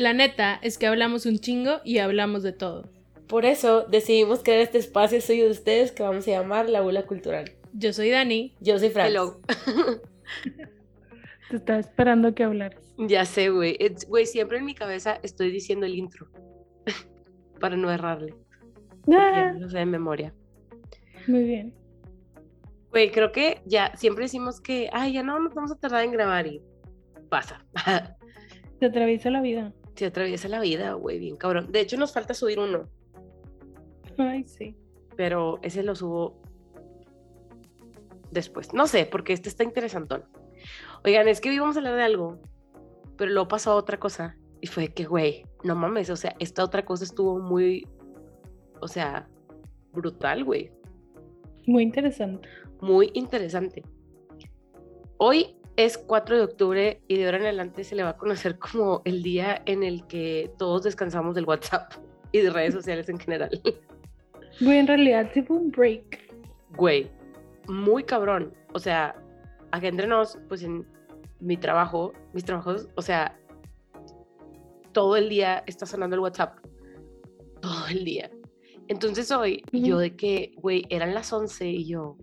[0.00, 2.88] La neta es que hablamos un chingo y hablamos de todo.
[3.28, 7.02] Por eso decidimos crear este espacio suyo de ustedes que vamos a llamar La Bula
[7.02, 7.52] Cultural.
[7.74, 8.56] Yo soy Dani.
[8.60, 9.08] Yo soy Fran.
[9.08, 9.42] Hello.
[11.50, 12.80] Te estaba esperando que hablaras.
[12.96, 13.76] Ya sé, güey.
[14.08, 16.28] Güey, siempre en mi cabeza estoy diciendo el intro.
[17.60, 18.34] Para no errarle.
[19.12, 20.32] Ah, lo sé de memoria.
[21.26, 21.74] muy bien.
[22.88, 26.12] Güey, creo que ya siempre decimos que, ay, ya no nos vamos a tardar en
[26.12, 26.62] grabar y
[27.28, 27.66] pasa.
[28.80, 29.74] Te atraviesa la vida.
[29.96, 31.70] Se atraviesa la vida, güey, bien cabrón.
[31.72, 32.88] De hecho, nos falta subir uno,
[34.18, 34.76] Ay, sí.
[35.16, 36.40] pero ese lo subo
[38.30, 38.72] después.
[38.72, 40.24] No sé, porque este está interesantón.
[41.04, 42.38] Oigan, es que hoy íbamos a hablar de algo,
[43.16, 44.36] pero luego pasó otra cosa.
[44.60, 47.86] Y fue que, güey, no mames, o sea, esta otra cosa estuvo muy,
[48.80, 49.28] o sea,
[49.92, 50.70] brutal, güey.
[51.66, 52.48] Muy interesante.
[52.80, 53.82] muy interesante.
[55.18, 58.58] Hoy es 4 de octubre y de ahora en adelante se le va a conocer
[58.58, 61.92] como el día en el que todos descansamos del WhatsApp
[62.32, 63.50] y de redes sociales en general.
[64.60, 66.18] Güey, en realidad sí fue un break.
[66.76, 67.10] Güey,
[67.66, 68.52] muy cabrón.
[68.72, 69.14] O sea,
[69.70, 70.86] acá entre nos, pues en
[71.40, 73.38] mi trabajo, mis trabajos, o sea,
[74.92, 76.58] todo el día está sonando el WhatsApp.
[77.60, 78.30] Todo el día.
[78.88, 82.16] Entonces hoy, yo de que, güey, eran las 11 y yo,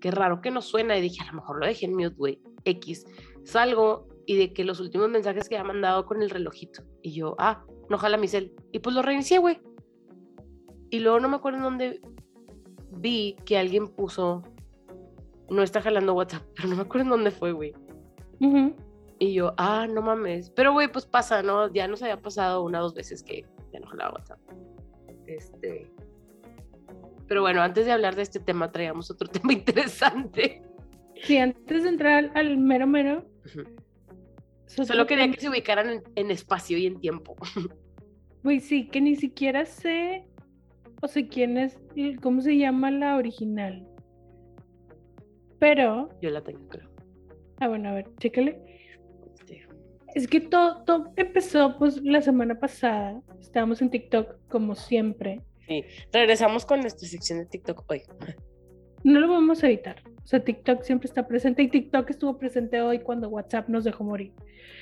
[0.00, 0.96] qué raro que no suena.
[0.96, 2.40] Y dije, a lo mejor lo dejé en mute, güey.
[2.64, 3.06] X.
[3.44, 6.82] Salgo y de que los últimos mensajes que había mandado con el relojito.
[7.02, 8.54] Y yo, ah, no jala mi cel.
[8.72, 9.60] Y pues lo reinicié, güey.
[10.90, 12.00] Y luego no me acuerdo en dónde
[12.90, 14.42] vi que alguien puso,
[15.50, 17.74] no está jalando WhatsApp, pero no me acuerdo en dónde fue, güey.
[18.40, 18.74] Ujú.
[19.18, 20.50] Y yo, ah, no mames.
[20.50, 21.72] Pero, güey, pues pasa, ¿no?
[21.72, 24.40] Ya nos había pasado una o dos veces que ya no jalaba WhatsApp.
[25.26, 25.90] Este.
[27.26, 30.62] Pero bueno, antes de hablar de este tema, traíamos otro tema interesante.
[31.22, 33.26] Sí, antes de entrar al, mero mero.
[34.66, 37.36] Solo quería que se ubicaran en, en espacio y en tiempo.
[38.42, 40.26] Güey, sí, que ni siquiera sé.
[41.00, 41.78] O sé quién es.
[42.22, 43.86] ¿Cómo se llama la original?
[45.58, 46.08] Pero.
[46.20, 46.90] Yo la tengo, creo.
[47.60, 48.74] Ah, bueno, a ver, chécale.
[50.14, 53.20] Es que todo, todo empezó pues la semana pasada.
[53.40, 55.40] Estábamos en TikTok como siempre.
[55.66, 55.82] Sí.
[56.12, 58.02] Regresamos con nuestra sección de TikTok hoy.
[59.04, 60.02] No lo vamos a evitar.
[60.22, 64.02] O sea, TikTok siempre está presente y TikTok estuvo presente hoy cuando WhatsApp nos dejó
[64.04, 64.32] morir.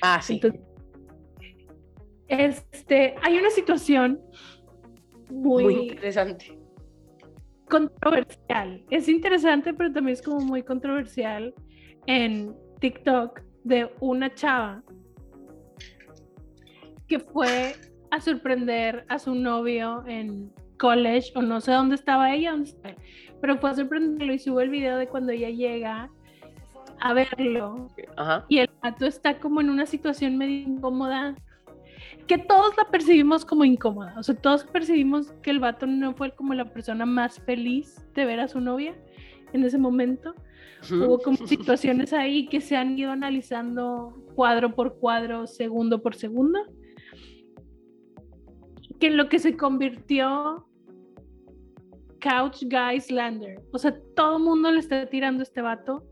[0.01, 0.35] Ah, sí.
[0.35, 0.61] Entonces,
[2.29, 4.21] este, hay una situación
[5.29, 6.57] muy, Muy interesante.
[7.69, 8.83] controversial.
[8.89, 11.53] Es interesante, pero también es como muy controversial
[12.05, 14.83] en TikTok de una chava
[17.07, 17.75] que fue
[18.11, 20.51] a sorprender a su novio en
[20.83, 22.53] college o no sé dónde estaba ella,
[23.39, 26.09] pero fue a sorprenderlo y sube el video de cuando ella llega
[26.99, 28.45] a verlo Ajá.
[28.49, 31.35] y el vato está como en una situación medio incómoda
[32.27, 36.35] que todos la percibimos como incómoda, o sea, todos percibimos que el vato no fue
[36.35, 38.93] como la persona más feliz de ver a su novia
[39.53, 40.35] en ese momento.
[40.91, 46.59] Hubo como situaciones ahí que se han ido analizando cuadro por cuadro, segundo por segundo,
[48.99, 50.67] que en lo que se convirtió
[52.23, 53.61] Couch Guy Slander.
[53.73, 56.05] O sea, todo el mundo le está tirando a este vato.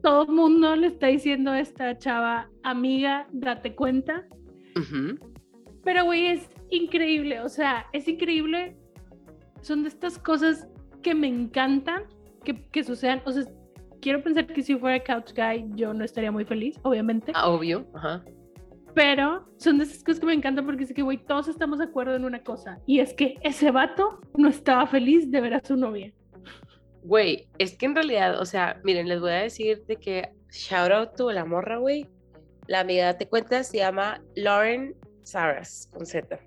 [0.00, 4.24] Todo el mundo le está diciendo a esta chava, amiga, date cuenta.
[5.84, 7.40] Pero, güey, es increíble.
[7.40, 8.76] O sea, es increíble.
[9.60, 10.68] Son de estas cosas
[11.02, 12.04] que me encantan
[12.44, 13.22] que, que sucedan.
[13.24, 13.44] O sea,
[14.00, 17.32] quiero pensar que si fuera Couch Guy, yo no estaría muy feliz, obviamente.
[17.34, 17.86] Ah, obvio.
[17.94, 18.24] Ajá.
[18.94, 21.84] Pero son de esas cosas que me encantan porque sé que, güey, todos estamos de
[21.84, 22.78] acuerdo en una cosa.
[22.86, 26.12] Y es que ese vato no estaba feliz de ver a su novia.
[27.02, 30.92] Güey, es que en realidad, o sea, miren, les voy a decir de que shout
[30.92, 32.08] out to la morra, güey.
[32.68, 36.38] La amiga, te cuenta, se llama Lauren Saras, con Z.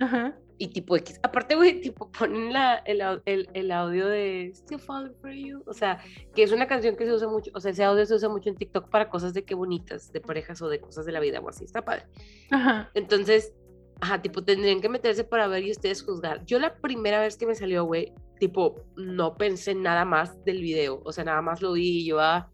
[0.00, 0.34] Ajá.
[0.58, 1.20] Y tipo X.
[1.22, 5.62] Aparte, güey, tipo ponen la, el, el, el audio de Still Falling for You.
[5.66, 5.98] O sea,
[6.34, 8.48] que es una canción que se usa mucho, o sea, ese audio se usa mucho
[8.48, 11.40] en TikTok para cosas de qué bonitas, de parejas o de cosas de la vida
[11.40, 11.64] o así.
[11.64, 12.06] Está padre.
[12.50, 12.90] Ajá.
[12.94, 13.54] Entonces,
[14.00, 16.44] ajá, tipo, tendrían que meterse para ver y ustedes juzgar.
[16.46, 21.00] Yo la primera vez que me salió, güey, tipo, no pensé nada más del video.
[21.04, 22.50] O sea, nada más lo vi y yo, ah,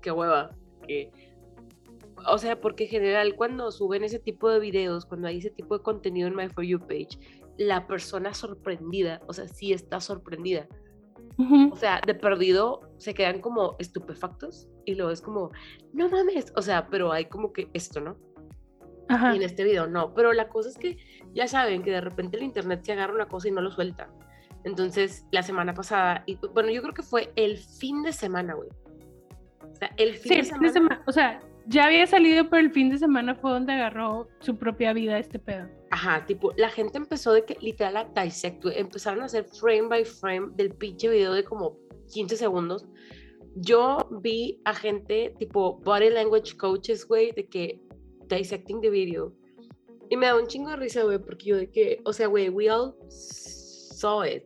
[0.00, 0.50] qué hueva.
[0.86, 1.10] Que...
[2.26, 5.78] O sea, porque en general cuando suben ese tipo de videos, cuando hay ese tipo
[5.78, 7.18] de contenido en My For You page,
[7.60, 10.66] la persona sorprendida, o sea, sí está sorprendida.
[11.36, 11.70] Ujú.
[11.72, 15.50] O sea, de perdido se quedan como estupefactos y luego es como,
[15.92, 18.16] no mames, o sea, pero hay como que esto, ¿no?
[19.10, 19.34] Ajá.
[19.34, 20.96] Y en este video no, pero la cosa es que
[21.34, 24.08] ya saben que de repente el internet se agarra una cosa y no lo suelta.
[24.64, 28.70] Entonces, la semana pasada, y bueno, yo creo que fue el fin de semana, güey.
[29.70, 30.72] O sea, el fin Sí, de el fin de semana.
[30.72, 34.56] semana, o sea, ya había salido, pero el fin de semana fue donde agarró su
[34.56, 35.68] propia vida este pedo.
[35.90, 40.04] Ajá, tipo, la gente empezó de que literal a dissect, empezaron a hacer frame by
[40.04, 41.78] frame del pinche video de como
[42.12, 42.86] 15 segundos.
[43.56, 47.82] Yo vi a gente tipo body language coaches, güey, de que
[48.28, 49.34] dissecting the video.
[50.08, 52.48] Y me da un chingo de risa, güey, porque yo de que, o sea, güey,
[52.48, 54.44] we all saw it.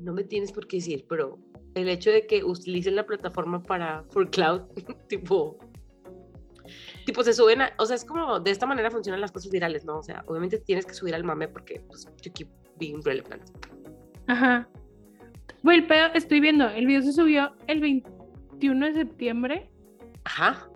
[0.00, 1.38] No me tienes por qué decir, pero
[1.74, 4.62] el hecho de que utilicen la plataforma para for cloud,
[5.08, 5.56] tipo,
[7.04, 9.84] tipo se suben, a, o sea, es como de esta manera funcionan las cosas virales,
[9.84, 9.98] ¿no?
[9.98, 12.48] O sea, obviamente tienes que subir al mame porque pues you keep
[12.78, 13.42] being relevant.
[14.26, 14.68] Ajá.
[15.64, 19.70] El pedo, estoy viendo, el video se subió el 21 de septiembre.
[20.24, 20.68] Ajá.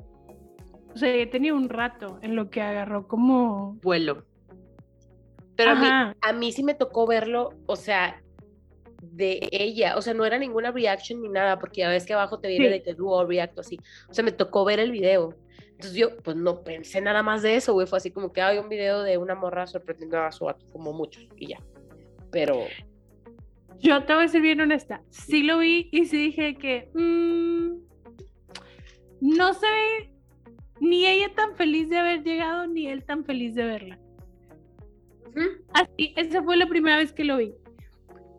[0.95, 3.75] O sea, ya tenía un rato en lo que agarró como...
[3.83, 4.25] Vuelo.
[5.57, 8.23] Pero a mí, a mí sí me tocó verlo, o sea,
[9.03, 12.41] de ella, o sea, no era ninguna reaction ni nada, porque ya ves que abajo
[12.41, 12.73] te viene Sí.
[12.73, 13.79] de que do or react o así.
[14.09, 15.35] O sea, me tocó ver el video.
[15.79, 17.87] Entonces yo, pues no pensé nada más de eso, güey.
[17.87, 20.93] Fue así como que hay un video de una morra sorprendiendo a su vato, como
[20.93, 21.63] muchos, y ya.
[22.33, 22.65] Pero,
[23.79, 25.03] Yo te voy a ser bien honesta.
[25.11, 27.77] Sí lo vi y sí dije que mm,
[29.21, 30.15] no se ve
[30.81, 33.99] ni ella tan feliz de haber llegado, ni él tan feliz de verla.
[35.75, 37.55] Así, esa fue la primera vez que lo vi.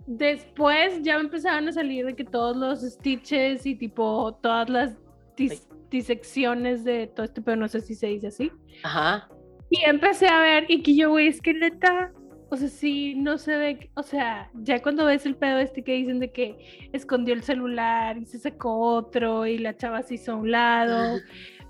[0.08, 4.98] Después ya me empezaron a salir de que todos los stitches y tipo todas las
[5.38, 8.52] dis- disecciones de todo este, pero no sé si se dice así.
[8.84, 9.30] ajá.
[9.72, 12.12] Y empecé a ver y que yo, güey, es que neta,
[12.50, 15.94] o sea, sí, no se ve, o sea, ya cuando ves el pedo este que
[15.94, 20.32] dicen de que escondió el celular y se sacó otro y la chava se hizo
[20.32, 21.20] a un lado,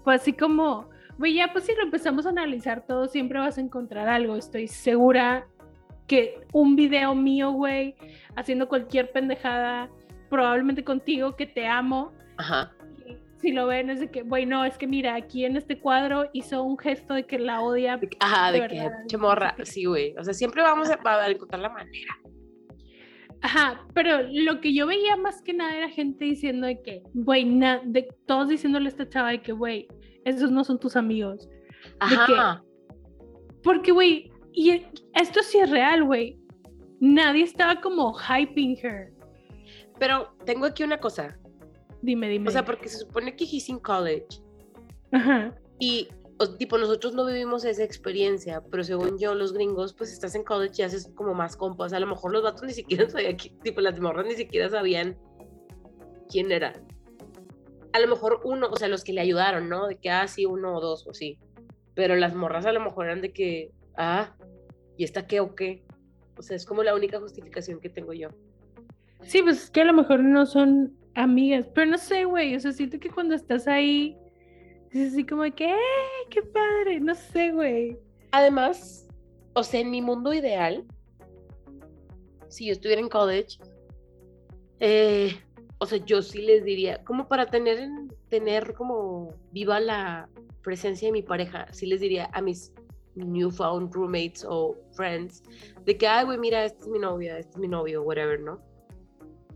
[0.05, 3.61] fue así como, güey, ya pues si lo empezamos a analizar todo, siempre vas a
[3.61, 5.45] encontrar algo, estoy segura
[6.07, 7.95] que un video mío, güey,
[8.37, 9.89] haciendo cualquier pendejada,
[10.29, 12.71] probablemente contigo, que te amo, Ajá.
[13.41, 16.29] Si lo ven es de que, güey, no, es que mira, aquí en este cuadro
[16.33, 17.99] hizo un gesto de que la odia.
[17.99, 19.53] Que- Ajá, de, De que, verdad, pinche no sé morra.
[19.57, 19.65] qué.
[19.65, 20.15] Sí, güey.
[20.17, 22.13] O sea, siempre vamos a, a encontrar la manera.
[23.41, 27.45] Ajá, pero lo que yo veía más que nada era gente diciendo de que, güey,
[27.85, 29.87] de, todos diciéndole a esta chava de que, güey,
[30.25, 31.47] esos no son tus amigos.
[32.01, 32.61] Ajá.
[33.63, 36.37] Porque, güey, y e- esto sí es real, güey.
[36.99, 39.13] Nadie estaba como hyping her.
[39.97, 41.37] Pero tengo aquí una cosa.
[42.01, 42.47] Dime, dime.
[42.49, 44.27] O sea, porque se supone que he's in college.
[45.11, 45.55] Ajá.
[45.79, 46.07] Y,
[46.39, 50.43] o- tipo, nosotros no vivimos esa experiencia, pero según yo, los gringos, pues estás en
[50.43, 51.91] college y haces como más compas.
[51.93, 55.17] A lo mejor los vatos ni siquiera sabían, tipo, las morras ni siquiera sabían
[56.29, 56.73] quién era.
[57.91, 59.87] A lo mejor uno, o sea, los que le ayudaron, ¿no?
[59.87, 61.39] De que, ah, sí, uno o dos, o sí.
[61.95, 64.35] Pero las morras a lo mejor eran de que, ah,
[64.95, 65.83] ¿y esta qué o qué?
[66.37, 68.29] O sea, es como la única justificación que tengo yo.
[69.23, 72.59] Sí, pues es que a lo mejor no son amigas, pero no sé, güey, o
[72.59, 74.17] sea, siento que cuando estás ahí,
[74.91, 75.75] es así como que, ¡eh,
[76.29, 76.99] qué padre!
[76.99, 77.97] No sé, güey.
[78.31, 79.07] Además,
[79.53, 80.85] o sea, en mi mundo ideal,
[82.47, 83.57] si yo estuviera en college,
[84.79, 85.33] eh,
[85.79, 90.29] o sea, yo sí les diría, como para tener, en- tener como viva la
[90.63, 92.73] presencia de mi pareja, sí les diría a mis
[93.15, 95.43] newfound roommates o friends,
[95.85, 98.61] de que, ay, güey, mira, esta es mi novia, este es mi novio, whatever, ¿no?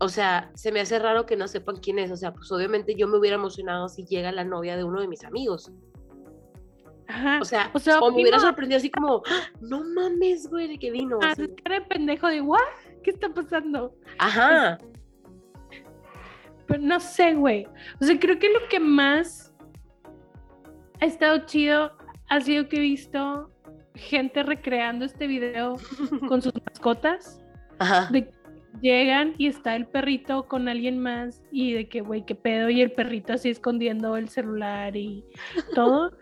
[0.00, 2.94] O sea, se me hace raro que no sepan quién es, o sea, pues obviamente
[2.96, 5.70] yo me hubiera emocionado si llega la novia de uno de mis amigos.
[7.06, 7.38] Ajá.
[7.40, 10.78] O sea, O sea, o me hubiera sorprendido así como, "Ah, no mames, güey, de
[10.78, 11.18] que vino.
[11.22, 11.48] Ah, así.
[11.62, 12.58] cara de pendejo de, ¿what?
[13.02, 13.94] ¿Qué está pasando?
[14.18, 14.78] Ajá.
[16.66, 17.66] Pero no sé, güey.
[18.00, 19.54] O sea, creo que lo que más
[21.00, 21.92] ha estado chido
[22.30, 23.50] ha sido que he visto
[23.94, 25.76] gente recreando este video
[26.28, 27.38] con sus mascotas.
[27.78, 28.08] Ajá.
[28.10, 28.30] De
[28.80, 32.80] llegan y está el perrito con alguien más y de que, güey, qué pedo, y
[32.80, 35.24] el perrito así escondiendo el celular y
[35.74, 36.12] todo.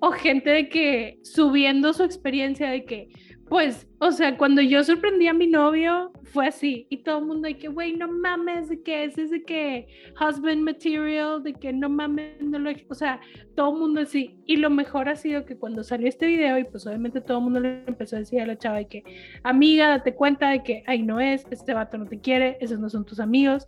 [0.00, 3.08] o gente de que subiendo su experiencia de que,
[3.48, 6.86] pues, o sea, cuando yo sorprendí a mi novio, fue así.
[6.88, 9.86] Y todo el mundo de que, güey, no mames, de que es de que
[10.20, 12.70] husband material, de que no mames, no lo...
[12.88, 13.20] O sea,
[13.54, 14.40] todo el mundo así.
[14.46, 17.44] Y lo mejor ha sido que cuando salió este video, y pues obviamente todo el
[17.44, 19.04] mundo le empezó a decir a la chava de que,
[19.42, 22.88] amiga, date cuenta de que ahí no es, este vato no te quiere, esos no
[22.88, 23.66] son tus amigos.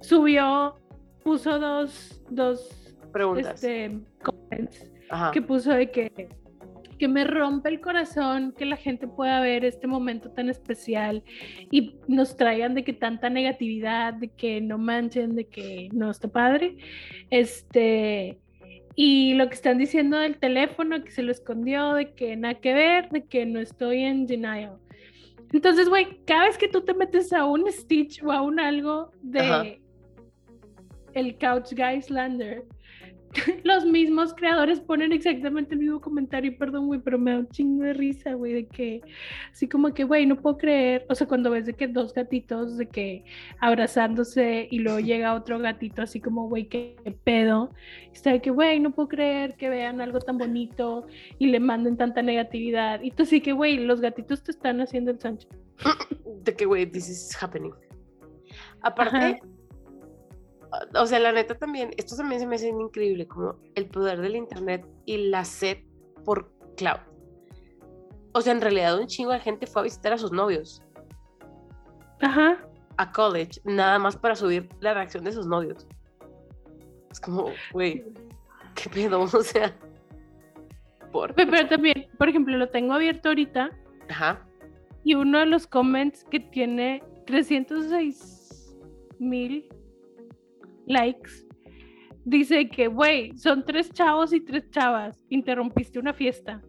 [0.00, 0.78] Subió,
[1.24, 3.54] puso dos, dos, Preguntas.
[3.54, 5.30] este, comments Ajá.
[5.32, 6.28] que puso de que,
[7.00, 11.24] que me rompe el corazón que la gente pueda ver este momento tan especial
[11.70, 16.28] y nos traigan de que tanta negatividad, de que no manchen, de que no está
[16.28, 16.76] padre.
[17.30, 18.38] Este,
[18.96, 22.74] y lo que están diciendo del teléfono, que se lo escondió, de que nada que
[22.74, 24.76] ver, de que no estoy en denial.
[25.54, 29.10] Entonces, güey, cada vez que tú te metes a un Stitch o a un algo
[29.22, 29.64] de Ajá.
[31.14, 32.66] el Couch Guy Slander,
[33.64, 37.48] los mismos creadores ponen exactamente el mismo comentario, y perdón, güey, pero me da un
[37.48, 39.02] chingo de risa, güey, de que,
[39.52, 42.76] así como que, güey, no puedo creer, o sea, cuando ves de que dos gatitos,
[42.76, 43.24] de que
[43.60, 47.70] abrazándose y luego llega otro gatito, así como, güey, qué pedo,
[48.12, 51.06] está de que, güey, no puedo creer que vean algo tan bonito
[51.38, 55.10] y le manden tanta negatividad, y tú sí que, güey, los gatitos te están haciendo
[55.12, 55.48] el Sancho.
[56.42, 57.72] De que, güey, this is happening.
[58.82, 59.40] Aparte,
[60.94, 64.36] o sea, la neta también, esto también se me hace increíble, como el poder del
[64.36, 65.78] internet y la sed
[66.24, 67.00] por cloud.
[68.32, 70.82] O sea, en realidad un chingo de gente fue a visitar a sus novios.
[72.20, 72.58] Ajá.
[72.96, 75.86] A college, nada más para subir la reacción de sus novios.
[77.10, 78.04] Es como, güey,
[78.74, 79.76] qué pedo, o sea.
[81.10, 81.34] Por...
[81.34, 83.70] Pero también, por ejemplo, lo tengo abierto ahorita.
[84.08, 84.46] Ajá.
[85.02, 88.76] Y uno de los comments que tiene 306
[89.18, 89.68] mil
[90.90, 91.30] likes,
[92.24, 96.62] dice que, güey, son tres chavos y tres chavas, interrumpiste una fiesta.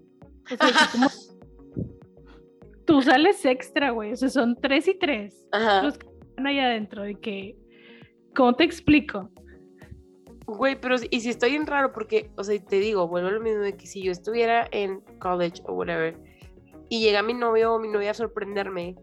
[0.45, 1.07] O sea, como...
[2.85, 5.47] tú sales extra, güey, o sea, son tres y tres
[5.83, 7.55] los que están ahí adentro, de que,
[8.35, 9.29] ¿cómo te explico?
[10.45, 13.39] Güey, pero y si estoy en raro, porque, o sea, te digo, vuelvo a lo
[13.39, 16.17] mismo de que si yo estuviera en college o whatever,
[16.89, 18.95] y llega mi novio o mi novia a sorprenderme,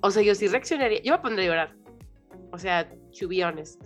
[0.00, 1.76] o sea, yo sí reaccionaría, yo me pondría a llorar.
[2.52, 3.82] O sea, to be honest.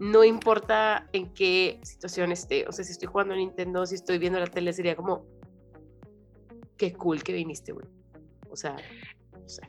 [0.00, 2.66] No importa en qué situación esté.
[2.66, 5.26] O sea, si estoy jugando a Nintendo, si estoy viendo la tele, sería como.
[6.76, 7.86] Qué cool que viniste, güey.
[8.50, 8.76] O sea,
[9.40, 9.62] no sé.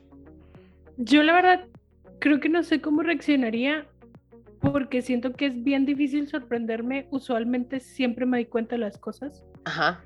[0.96, 1.68] Yo la verdad
[2.18, 3.86] creo que no sé cómo reaccionaría
[4.60, 7.06] porque siento que es bien difícil sorprenderme.
[7.10, 9.44] Usualmente siempre me doy cuenta de las cosas.
[9.64, 10.04] Ajá.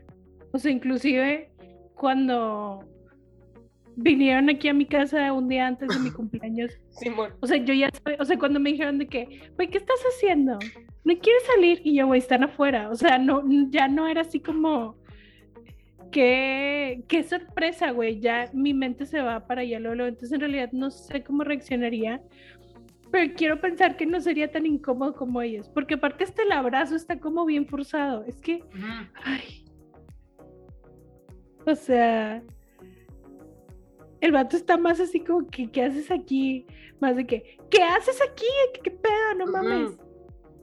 [0.53, 1.51] O sea, inclusive
[1.95, 2.85] cuando
[4.01, 6.73] vinieron aquí a mi casa un día antes de mi cumpleaños.
[7.41, 10.59] o sea, yo ya, o sea, cuando me dijeron de que, güey, ¿qué estás haciendo?
[11.05, 11.81] ¿No quieres salir?
[11.85, 12.91] Y yo, güey, están afuera.
[12.91, 14.97] O sea, no, ya no era así como,
[16.13, 18.21] qué, qué sorpresa, güey.
[18.21, 20.05] Ya mi mente se va para allá, luego.
[20.05, 22.23] Entonces, en realidad, no sé cómo reaccionaría.
[23.11, 25.69] Pero quiero pensar que no sería tan incómodo como ellos.
[25.71, 28.25] Porque aparte, este el abrazo está como bien forzado.
[28.25, 28.63] Es que,
[29.25, 29.65] ay.
[31.67, 32.43] O sea,
[34.21, 36.67] el vato está más así como que, ¿qué haces aquí?
[37.01, 38.47] Más de que, ¿qué haces aquí?
[38.83, 39.35] ¿Qué, pedo?
[39.39, 39.97] No mames.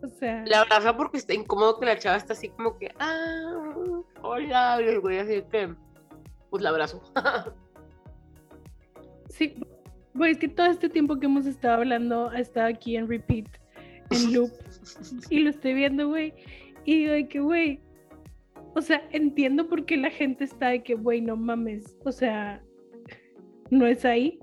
[0.03, 0.43] O sea.
[0.45, 4.87] La abraza porque está incómodo que la chava está así como que, ah, hola, y
[4.87, 5.73] el güey así que,
[6.49, 7.01] pues la abrazo.
[9.29, 9.55] sí,
[10.13, 13.47] güey, es que todo este tiempo que hemos estado hablando ha estado aquí en repeat,
[14.11, 14.51] en loop,
[15.29, 16.33] y lo estoy viendo, güey,
[16.83, 17.79] y digo de que, güey,
[18.75, 22.61] o sea, entiendo por qué la gente está de que, güey, no mames, o sea,
[23.69, 24.39] no es ahí.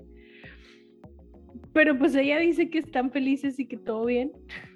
[1.73, 4.31] Pero pues ella dice que están felices y que todo bien.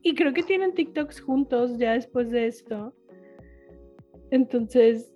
[0.00, 2.94] Y creo que tienen TikToks juntos ya después de esto.
[4.30, 5.12] Entonces,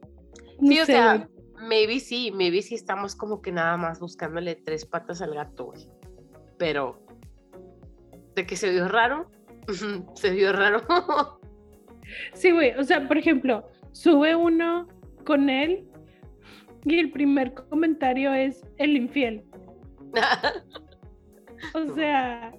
[0.61, 1.29] sí, o sea,
[1.69, 5.89] maybe sí, maybe sí estamos como que nada más buscándole tres patas al gato, güey.
[6.59, 7.07] Pero
[8.35, 9.31] de que se vio raro,
[10.15, 10.83] se vio raro.
[12.35, 14.89] sí, güey, o sea, por ejemplo, sube uno
[15.25, 15.89] con él
[16.85, 19.45] y el primer comentario es el infiel.
[21.75, 22.53] o sea,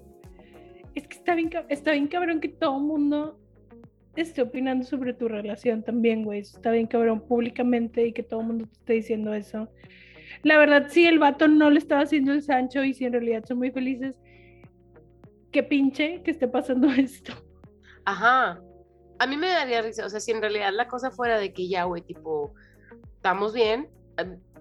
[0.96, 3.40] es que está bien, está bien cabrón que todo el mundo
[4.16, 6.40] esté opinando sobre tu relación también, güey.
[6.40, 9.70] Está bien cabrón públicamente y que todo el mundo te esté diciendo eso.
[10.44, 13.44] La verdad, sí, el vato no le estaba haciendo el Sancho y si en realidad
[13.46, 14.20] son muy felices,
[15.52, 17.34] qué pinche que esté pasando esto.
[18.06, 18.62] Ajá.
[19.20, 21.68] A mí me daría risa, o sea, si en realidad la cosa fuera de que
[21.68, 22.54] ya, güey, tipo,
[23.16, 23.88] estamos bien,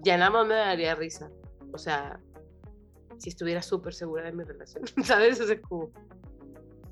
[0.03, 1.31] ya nada más me daría risa.
[1.71, 2.19] O sea,
[3.17, 5.39] si estuviera súper segura de mi relación, ¿sabes?
[5.41, 5.91] O sea, como...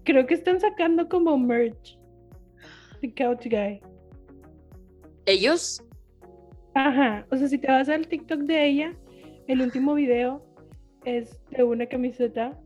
[0.03, 1.97] Creo que están sacando como merch.
[3.01, 3.81] The Couch Guy.
[5.25, 5.83] ¿Ellos?
[6.73, 8.97] Ajá, o sea, si te vas al TikTok de ella,
[9.47, 10.43] el último video
[11.05, 12.57] es de una camiseta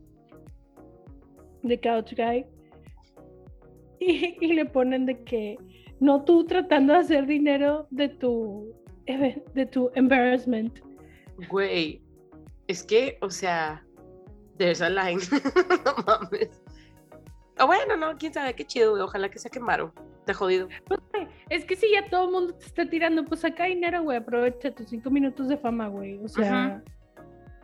[1.62, 2.46] de Couch Guy
[4.00, 5.56] y, y, le ponen de que
[6.00, 8.74] no tú tratando de hacer dinero de tu
[9.06, 10.80] de tu embarrassment.
[11.48, 12.02] Güey,
[12.68, 13.84] es que, o sea,
[14.58, 15.20] there's a line.
[15.84, 16.62] no mames.
[17.58, 19.02] O bueno, no, quién sabe, qué chido, güey.
[19.02, 19.92] Ojalá que sea quemaron.
[20.26, 20.68] Te jodido.
[20.86, 21.00] Pues,
[21.48, 24.18] es que si ya todo el mundo te está tirando, pues acá dinero, güey.
[24.18, 26.18] Aprovecha tus cinco minutos de fama, güey.
[26.22, 26.82] O sea,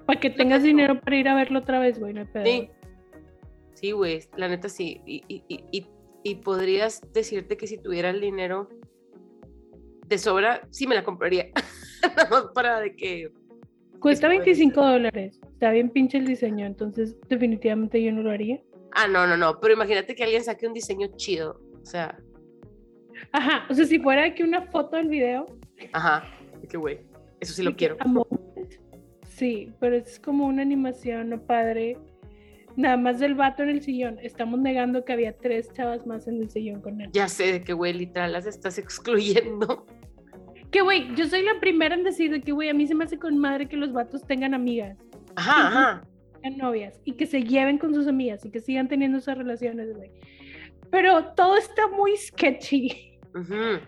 [0.07, 2.15] para que tengas dinero para ir a verlo otra vez, güey.
[2.15, 2.71] No Sí.
[3.75, 4.21] Sí, güey.
[4.37, 5.03] La neta sí.
[5.05, 5.87] Y, y, y,
[6.23, 8.69] y podrías decirte que si tuviera el dinero
[10.07, 11.51] de sobra, sí me la compraría.
[12.55, 13.31] para de que...
[14.01, 15.39] Cuesta 25 dólares.
[15.53, 18.61] Está bien pinche el diseño, entonces definitivamente yo no lo haría.
[18.93, 19.61] Ah, no, no, no.
[19.61, 21.61] Pero imagínate que alguien saque un diseño chido.
[21.81, 22.19] O sea,
[23.31, 25.47] Ajá, o sea, si fuera aquí una foto del video.
[25.93, 26.25] ajá.
[26.69, 27.01] Qué güey.
[27.41, 27.97] Eso sí lo quiero.
[29.27, 31.99] Sí, pero es como una animación, no padre.
[32.77, 34.19] Nada más del vato en el sillón.
[34.23, 37.11] Estamos negando que había tres chavas más en el sillón con él.
[37.13, 39.87] Ya sé de que, güey, literal las estás excluyendo.
[40.71, 43.05] Que güey, yo soy la primera en decir de que güey, a mí se me
[43.05, 44.97] hace con madre que los vatos tengan amigas,
[45.37, 46.09] Ajá, ajá.
[46.41, 49.95] tengan novias y que se lleven con sus amigas y que sigan teniendo esas relaciones,
[49.95, 50.11] güey.
[50.91, 53.19] Pero todo está muy sketchy.
[53.35, 53.81] Ujú.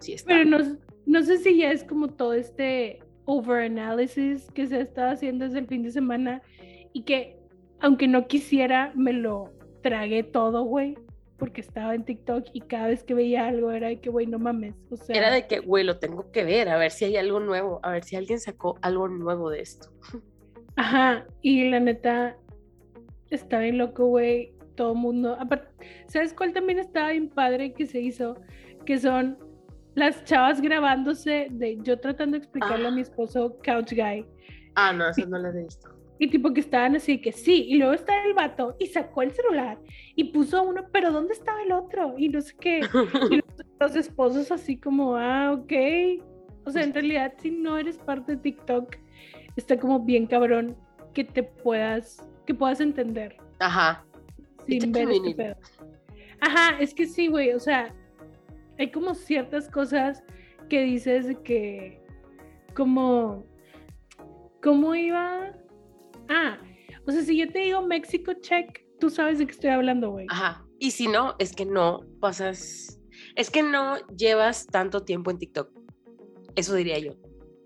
[0.00, 0.28] Sí, está.
[0.34, 0.58] Pero no,
[1.06, 5.60] no sé si ya es como todo este overanalysis que se ha estado haciendo desde
[5.60, 6.42] el fin de semana
[6.92, 7.36] y que
[7.80, 9.52] aunque no quisiera me lo
[9.82, 10.96] tragué todo, güey,
[11.38, 14.38] porque estaba en TikTok y cada vez que veía algo era de que, güey, no
[14.40, 17.16] mames, o sea, Era de que, güey, lo tengo que ver, a ver si hay
[17.16, 19.88] algo nuevo, a ver si alguien sacó algo nuevo de esto.
[20.76, 22.36] ajá, y la neta
[23.30, 25.68] está bien loco, güey, todo mundo, aparte,
[26.08, 28.36] ¿sabes cuál también estaba bien padre que se hizo?
[28.84, 29.38] Que son
[29.94, 33.02] las chavas grabándose de yo tratando de explicarle a mi Ah.
[33.02, 34.24] esposo Couch Guy.
[34.74, 35.88] Ah, no, eso no lo he visto.
[36.18, 39.32] Y tipo que estaban así que sí, y luego está el vato y sacó el
[39.32, 39.78] celular
[40.16, 42.14] y puso uno, pero ¿dónde estaba el otro?
[42.18, 42.80] Y no sé qué.
[43.30, 45.72] Y los, los esposos así como, ah, ok.
[46.64, 48.96] O sea, en realidad si no eres parte de TikTok,
[49.56, 50.76] está como bien cabrón
[51.14, 54.04] que te puedas, que puedas entender Ajá.
[54.66, 55.56] Sin ver este pedo.
[56.40, 57.94] Ajá, es que sí, güey, o sea,
[58.78, 60.22] hay como ciertas cosas
[60.68, 62.00] que dices que,
[62.74, 63.44] como,
[64.62, 65.52] ¿cómo iba?
[66.28, 66.58] Ah,
[67.06, 70.26] o sea, si yo te digo México check, tú sabes de qué estoy hablando, güey.
[70.28, 70.64] Ajá.
[70.78, 73.00] Y si no, es que no pasas,
[73.34, 75.70] es que no llevas tanto tiempo en TikTok.
[76.54, 77.12] Eso diría yo.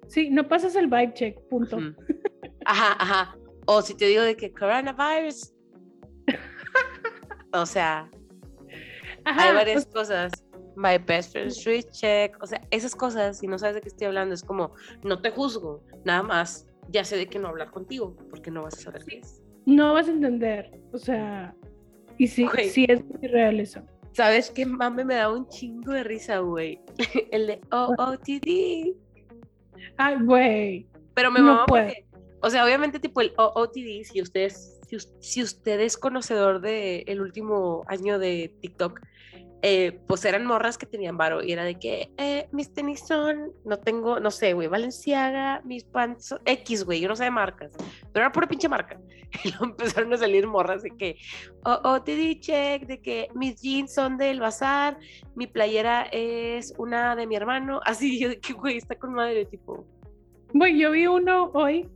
[0.08, 1.78] Sí, no pasas el vibe check, punto.
[2.64, 3.36] Ajá, ajá.
[3.66, 5.52] O si te digo de que coronavirus.
[7.54, 8.10] O sea,
[9.24, 10.32] Ajá, hay varias sea, cosas.
[10.74, 12.42] My best friend street check.
[12.42, 14.72] O sea, esas cosas, si no sabes de qué estoy hablando, es como,
[15.04, 16.66] no te juzgo, nada más.
[16.92, 19.42] Ya sé de qué no hablar contigo, porque no vas a saber qué es.
[19.66, 21.54] no vas a entender, o sea,
[22.18, 22.68] y sí, Güey.
[22.68, 23.80] sí es muy real eso.
[24.12, 26.78] ¿Sabes qué mame me da un chingo de risa, güey?
[27.30, 28.94] El de OOTD.
[29.96, 31.84] Ay, güey, Pero me No mama puedo.
[31.86, 32.04] porque,
[32.42, 37.20] o sea, obviamente tipo el OOTD, si ustedes, si, si usted es conocedor del el
[37.20, 39.00] último año de TikTok,
[39.62, 43.52] eh, pues eran morras que tenían varo y era de que eh, mis tenis son,
[43.64, 47.30] no tengo, no sé, güey, Valenciaga, mis pants son X, güey, yo no sé de
[47.30, 47.72] marcas,
[48.12, 48.98] pero era pura pinche marca.
[49.44, 51.16] Y luego empezaron a salir morras de que
[51.64, 54.98] OOTD check, de que mis jeans son del bazar,
[55.34, 59.46] mi playera es una de mi hermano, así, yo de que, güey, está con madre,
[59.46, 59.86] tipo,
[60.54, 61.88] Güey, yo vi uno hoy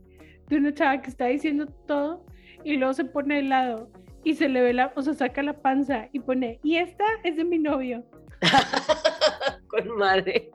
[0.47, 2.25] de una chava que está diciendo todo
[2.63, 3.91] y luego se pone al lado
[4.27, 7.37] y se le ve la, o sea, saca la panza y pone, y esta es
[7.37, 8.03] de mi novio.
[9.67, 10.51] con madre.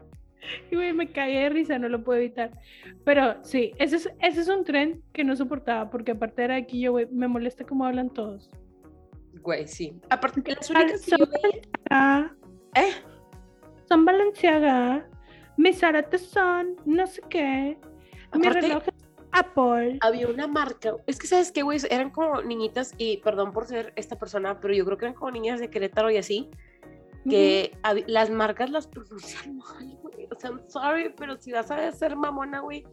[0.70, 2.50] Y güey, me caí de risa, no lo puedo evitar.
[3.04, 6.80] Pero sí, ese es, ese es un tren que no soportaba porque aparte era aquí
[6.80, 8.50] yo, güey, me molesta cómo hablan todos.
[9.40, 9.98] Güey, sí.
[10.10, 11.20] Aparte que las únicas son
[11.90, 12.30] Ah,
[12.74, 12.92] ¿Eh?
[13.88, 15.08] son Balenciaga,
[15.56, 17.78] mis aretes son no sé qué,
[18.34, 19.01] mi Aparte- reloj es
[19.32, 19.98] Apple.
[20.00, 23.92] Había una marca, es que sabes qué, güey, eran como niñitas, y perdón por ser
[23.96, 26.50] esta persona, pero yo creo que eran como niñas de Querétaro y así,
[27.28, 30.26] que las marcas las pronuncian mal, güey.
[30.30, 32.84] O sea, I'm sorry, pero si vas a ser mamona, güey,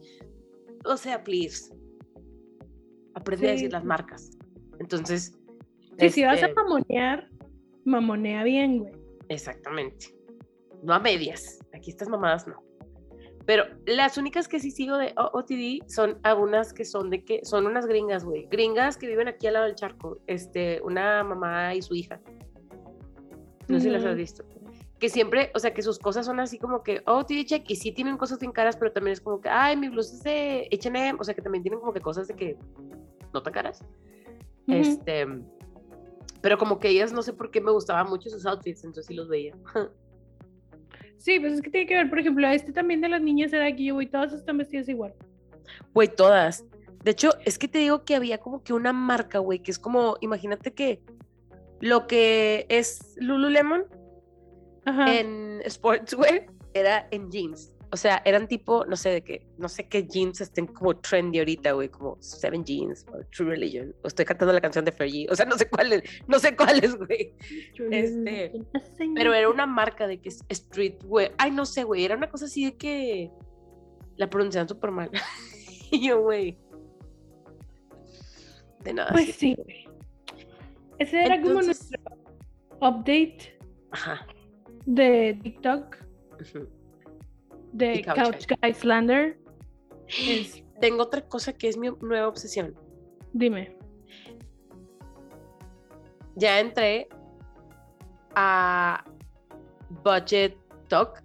[0.84, 1.74] o sea, please,
[3.14, 4.30] aprende a decir las marcas.
[4.78, 5.36] Entonces,
[6.00, 7.28] Sí, si vas a este, mamonear,
[7.84, 8.92] mamonea bien, güey.
[9.28, 10.16] Exactamente.
[10.82, 11.58] No a medias.
[11.74, 12.62] Aquí estas mamadas no.
[13.46, 17.66] Pero las únicas que sí sigo de OOTD son algunas que son de que son
[17.66, 18.46] unas gringas, güey.
[18.50, 20.18] Gringas que viven aquí al lado del charco.
[20.26, 22.20] Este, una mamá y su hija.
[23.68, 24.44] No sé si las has visto.
[24.98, 27.92] Que siempre, o sea, que sus cosas son así como que OOTD check y sí
[27.92, 31.18] tienen cosas bien caras, pero también es como que, ay, mi blusa es de H&M,
[31.18, 32.58] o sea, que también tienen como que cosas de que
[33.32, 33.82] no tan caras.
[34.66, 35.26] Este,
[36.42, 39.14] pero como que ellas no sé por qué me gustaban mucho sus outfits, entonces sí
[39.14, 39.56] los veía.
[41.20, 43.66] Sí, pues es que tiene que ver, por ejemplo, este también de las niñas era
[43.66, 45.12] aquí, güey, todas están vestidas igual.
[45.92, 46.64] Güey, todas.
[47.04, 49.78] De hecho, es que te digo que había como que una marca, güey, que es
[49.78, 51.02] como, imagínate que
[51.80, 53.84] lo que es Lululemon
[54.86, 55.14] Ajá.
[55.14, 57.74] en sportswear era en jeans.
[57.92, 61.40] O sea, eran tipo, no sé de qué, no sé qué jeans estén como trendy
[61.40, 63.94] ahorita, güey, como Seven Jeans o True Religion.
[64.04, 65.26] O estoy cantando la canción de Fergie.
[65.28, 67.34] O sea, no sé cuáles, no sé cuáles, güey.
[67.90, 68.52] este,
[69.14, 71.32] Pero era una marca de que es streetwear.
[71.38, 72.04] Ay, no sé, güey.
[72.04, 73.30] Era una cosa así de que
[74.16, 75.10] la pronunciaban súper mal.
[75.90, 76.58] y yo, güey.
[78.84, 79.10] De nada.
[79.12, 79.88] Pues sí, güey.
[80.98, 82.00] ese era como nuestro
[82.80, 83.58] update
[83.90, 84.26] Ajá.
[84.86, 85.96] de TikTok,
[86.40, 86.79] ujú.
[87.72, 88.46] De Couch Couch.
[90.08, 92.74] Es- Tengo otra cosa que es mi nueva obsesión.
[93.32, 93.76] dime.
[96.36, 97.08] Ya entré
[98.34, 99.04] a
[100.04, 100.56] Budget
[100.88, 101.22] Talk.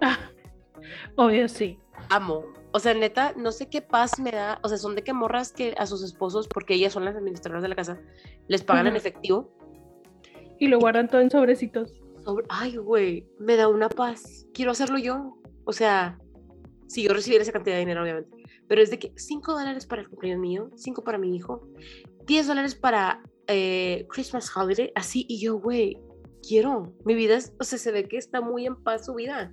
[0.00, 0.18] Ah,
[1.16, 1.78] obvio, sí.
[2.10, 2.44] Amo.
[2.72, 4.58] O sea, neta, no sé qué paz me da.
[4.62, 7.62] O sea, son de que morras que a sus esposos, porque ellas son las administradoras
[7.62, 7.98] de la casa,
[8.48, 9.56] les pagan en efectivo.
[10.58, 12.02] Y lo guardan todo en sobrecitos.
[12.24, 14.46] Sobre- Ay, güey, me da una paz.
[14.54, 15.38] Quiero hacerlo yo.
[15.64, 16.18] O sea,
[16.86, 18.36] si yo recibiera esa cantidad de dinero, obviamente.
[18.66, 21.68] Pero es de que 5 dólares para el cumpleaños mío, 5 para mi hijo,
[22.26, 25.26] 10 dólares para eh, Christmas Holiday, así.
[25.28, 25.98] Y yo, güey,
[26.46, 26.94] quiero.
[27.04, 29.52] Mi vida es, o sea, se ve que está muy en paz su vida.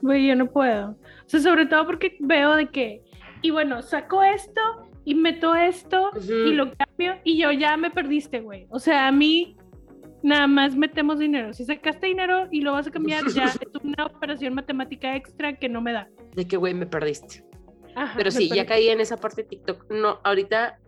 [0.00, 0.90] Güey, yo no puedo.
[0.90, 3.02] O sea, sobre todo porque veo de que,
[3.40, 4.60] y bueno, saco esto
[5.04, 6.32] y meto esto Ujú.
[6.32, 8.66] y lo cambio y yo ya me perdiste, güey.
[8.70, 9.56] O sea, a mí
[10.22, 11.52] nada más metemos dinero.
[11.52, 15.68] Si sacaste dinero y lo vas a cambiar, ya es una operación matemática extra que
[15.68, 16.08] no me da.
[16.34, 17.44] De que, güey, me perdiste.
[17.94, 19.90] Ajá, Pero sí, ya caí en esa parte de TikTok.
[19.90, 20.78] No, ahorita,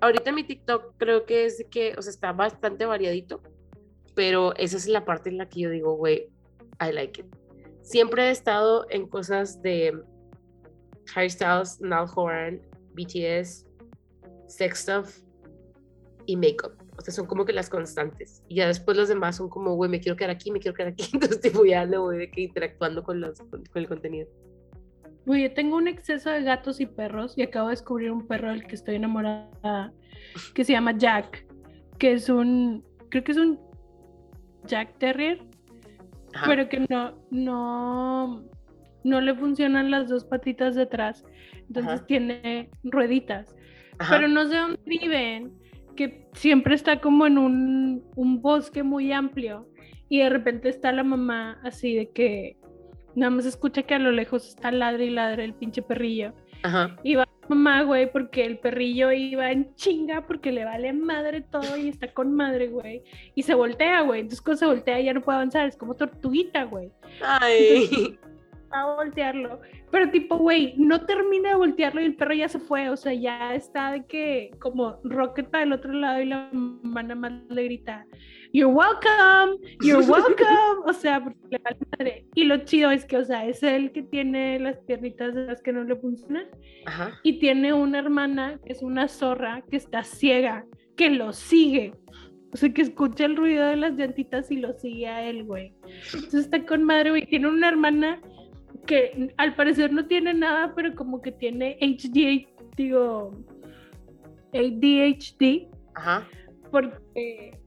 [0.00, 3.42] ahorita mi TikTok creo que es que, o sea, está bastante variadito,
[4.14, 6.28] pero esa es la parte en la que yo digo, güey,
[6.80, 7.26] I like it.
[7.82, 9.92] Siempre he estado en cosas de
[11.14, 12.62] Harry Styles, Niall Horan,
[12.94, 13.66] BTS,
[14.46, 15.22] sex stuff
[16.26, 16.72] y makeup.
[16.96, 18.42] O sea, son como que las constantes.
[18.48, 20.92] Y ya después los demás son como, güey, me quiero quedar aquí, me quiero quedar
[20.92, 21.04] aquí.
[21.12, 24.28] Entonces, tipo, ya le voy de que interactuando con, los, con, con el contenido.
[25.26, 28.66] Yo tengo un exceso de gatos y perros y acabo de descubrir un perro del
[28.66, 29.92] que estoy enamorada
[30.54, 31.46] que se llama Jack,
[31.98, 33.60] que es un, creo que es un
[34.66, 35.40] Jack Terrier,
[36.34, 36.46] Ajá.
[36.46, 38.44] pero que no, no,
[39.04, 41.24] no le funcionan las dos patitas de atrás,
[41.68, 42.06] entonces Ajá.
[42.06, 43.54] tiene rueditas,
[43.98, 44.16] Ajá.
[44.16, 45.52] pero no sé dónde viven,
[45.94, 49.68] que siempre está como en un, un bosque muy amplio
[50.08, 52.56] y de repente está la mamá así de que
[53.14, 56.32] nada más escucha que a lo lejos está ladre y ladre el pinche perrillo.
[56.62, 56.96] Ajá.
[57.02, 61.76] Y va mamá, güey, porque el perrillo iba en chinga porque le vale madre todo
[61.76, 63.02] y está con madre, güey.
[63.34, 64.20] Y se voltea, güey.
[64.20, 66.90] Entonces cuando se voltea ya no puede avanzar, es como tortuguita, güey.
[67.22, 68.18] Ay.
[68.72, 69.60] Va a voltearlo.
[69.92, 72.88] Pero tipo, güey, no termina de voltearlo y el perro ya se fue.
[72.88, 77.02] O sea, ya está de que como Rocket para el otro lado y la mamá
[77.02, 78.06] nada más le grita,
[78.54, 80.46] You're welcome, you're welcome.
[80.86, 82.26] o sea, porque le vale madre.
[82.34, 85.62] Y lo chido es que, o sea, es él que tiene las piernitas de las
[85.62, 86.46] que no le funcionan.
[86.84, 87.12] Ajá.
[87.22, 90.64] y tiene una hermana que es una zorra que está ciega,
[90.96, 91.92] que lo sigue.
[92.52, 95.74] O sea, que escucha el ruido de las llantitas y lo sigue a él, güey.
[96.12, 97.26] Entonces está con madre, güey.
[97.26, 98.20] Tiene una hermana
[98.86, 103.32] que al parecer no tiene nada, pero como que tiene HD, digo,
[104.52, 106.26] ADHD, Ajá.
[106.70, 107.58] porque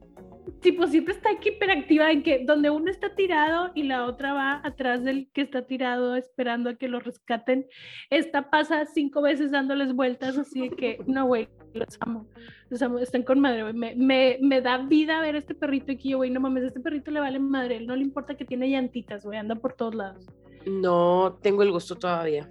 [0.60, 4.60] tipo siempre está aquí hiperactiva en que donde uno está tirado y la otra va
[4.64, 7.66] atrás del que está tirado esperando a que lo rescaten,
[8.10, 12.26] esta pasa cinco veces dándoles vueltas así de que no güey, los amo,
[12.70, 13.72] los amo, están con madre.
[13.72, 17.10] Me, me, me da vida ver este perrito aquí, yo güey, no mames, este perrito
[17.10, 20.26] le vale madre, él no le importa que tiene llantitas, güey, anda por todos lados.
[20.66, 22.50] No tengo el gusto todavía,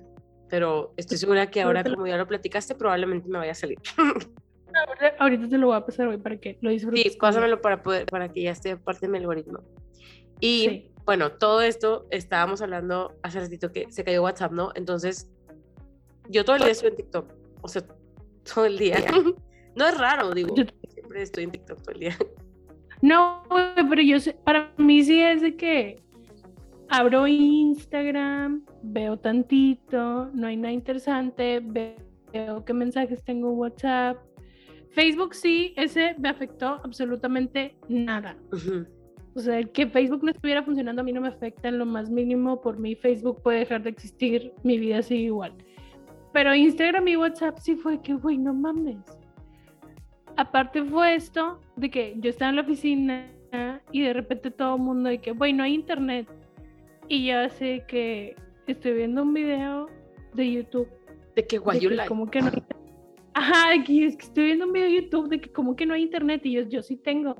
[0.49, 3.77] pero estoy segura que ahora, como ya lo platicaste, probablemente me vaya a salir.
[3.97, 7.01] Ahorita, ahorita te lo voy a pasar, güey, para que lo disfrutes.
[7.13, 9.59] Sí, pásamelo para poder, para que ya esté parte de mi algoritmo.
[10.41, 10.91] Y Sí.
[11.05, 14.71] bueno, todo esto estábamos hablando hace ratito que se cayó WhatsApp, ¿no?
[14.75, 15.29] Entonces,
[16.29, 17.83] yo todo el día estoy en TikTok, o sea,
[18.53, 18.97] todo el día.
[19.75, 22.17] No es raro, digo, Yo- siempre estoy en TikTok todo el día.
[23.01, 23.43] No,
[23.89, 26.01] pero yo sé, para mí sí es de que
[26.89, 31.95] abro Instagram, veo tantito, no hay nada interesante, ve-
[32.31, 34.17] veo qué mensajes tengo en WhatsApp.
[34.91, 38.37] Facebook sí, ese me afectó absolutamente nada.
[39.35, 41.85] O sea, el que Facebook no estuviera funcionando a mí no me afecta en lo
[41.85, 42.61] más mínimo.
[42.61, 45.53] Por mí Facebook puede dejar de existir, mi vida sigue igual.
[46.31, 48.97] Pero Instagram y WhatsApp sí fue que, güey, no mames.
[50.37, 53.29] Aparte fue esto de que yo estaba en la oficina
[53.91, 56.27] y de repente todo el mundo de que, güey, no hay internet.
[57.07, 58.35] Y yo sé que
[58.67, 59.87] estoy viendo un video
[60.33, 60.87] de YouTube.
[61.35, 62.07] De que guay, de you que like.
[62.09, 62.63] como que no hay.
[63.33, 65.85] Ajá, de que es que estoy viendo un video de YouTube de que como que
[65.85, 67.35] no hay internet y yo, yo sí tengo.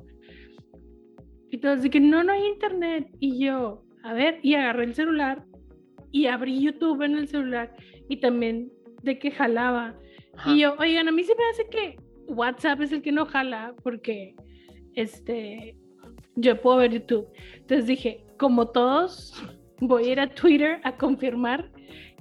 [1.50, 3.08] Y todos de que no, no hay internet.
[3.18, 5.44] Y yo, a ver, y agarré el celular
[6.12, 7.74] y abrí YouTube en el celular
[8.08, 8.70] y también
[9.02, 9.98] de que jalaba.
[10.36, 10.52] Ajá.
[10.52, 11.96] Y yo, oigan, a mí se me hace que
[12.28, 14.34] WhatsApp es el que no jala porque
[14.94, 15.76] este
[16.36, 17.28] yo puedo ver YouTube.
[17.54, 19.34] Entonces dije, como todos,
[19.80, 21.70] voy a ir a Twitter a confirmar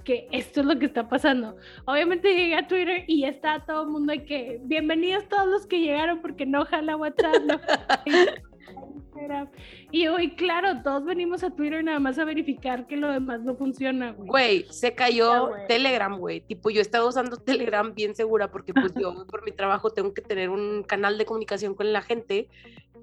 [0.04, 1.58] que esto es lo que está pasando.
[1.86, 5.66] Obviamente llegué a Twitter y ya está todo el mundo de que bienvenidos todos los
[5.66, 9.50] que llegaron porque no jala WhatsApp, no jala
[9.92, 13.42] Y yo, y claro, todos venimos a Twitter nada más a verificar que lo demás
[13.42, 14.28] no funciona, güey.
[14.28, 15.52] Güey, se cayó.
[15.68, 16.42] Telegram, güey.
[16.42, 20.22] Tipo, yo estaba usando Telegram bien segura porque pues yo por mi trabajo tengo que
[20.22, 22.48] tener un canal de comunicación con la gente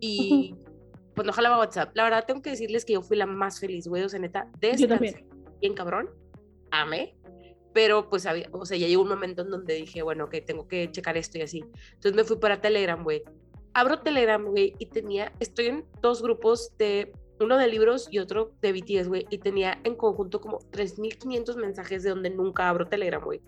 [0.01, 0.55] y
[1.15, 1.91] pues no jalaba WhatsApp.
[1.95, 4.03] La verdad tengo que decirles que yo fui la más feliz, güey.
[4.03, 5.27] O sea, neta, descansé
[5.61, 6.11] bien cabrón.
[6.71, 7.17] Amé.
[7.73, 10.69] Pero pues había, o sea, ya llegó un momento en donde dije, bueno, que tengo
[10.69, 11.65] que checar esto y así.
[11.95, 13.23] Entonces me fui para Telegram, güey.
[13.73, 18.53] Abro Telegram, güey, y tenía, estoy en dos grupos de, uno de libros y otro
[18.61, 23.25] de BTS, güey, y tenía en conjunto como 3.500 mensajes de donde nunca abro Telegram,
[23.25, 23.41] güey.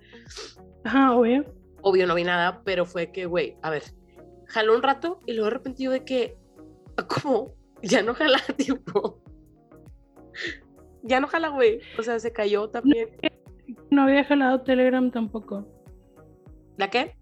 [0.85, 1.44] Ajá, obvio.
[1.83, 3.83] Obvio no vi nada, pero fue que, güey, a ver,
[4.46, 6.38] jaló un rato y luego de repente yo de que,
[7.22, 9.20] como, ya no jala, tipo,
[11.02, 11.80] ya no jala, güey.
[11.98, 13.09] O sea, se cayó también.
[13.90, 15.66] No había jalado Telegram tampoco.
[16.76, 17.16] ¿La qué?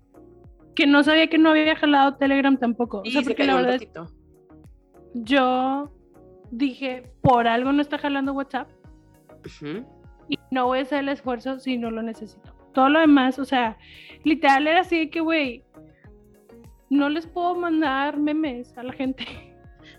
[0.74, 3.00] Que no sabía que no había jalado Telegram tampoco.
[3.00, 4.08] O Y sea, se porque cayó la verdad
[5.14, 5.92] yo
[6.50, 8.70] dije, por algo no está jalando WhatsApp
[10.28, 12.54] y no voy a hacer el esfuerzo si no lo necesito.
[12.72, 13.76] Todo lo demás, o sea,
[14.24, 15.64] literal era así de que, güey,
[16.88, 19.26] no les puedo mandar memes a la gente.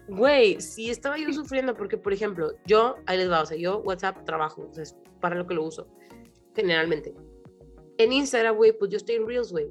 [0.07, 3.79] Güey, sí estaba yo sufriendo porque, por ejemplo, yo, ahí les va, o sea, yo
[3.79, 5.87] WhatsApp trabajo, o sea, es para lo que lo uso,
[6.55, 7.13] generalmente.
[7.97, 9.67] En Instagram, güey, pues yo estoy en Reels, güey.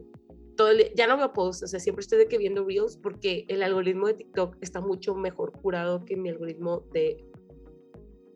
[0.56, 3.62] Todo ya no veo posts, o sea, siempre estoy de que viendo Reels porque el
[3.62, 7.22] algoritmo de TikTok está mucho mejor curado que mi algoritmo de...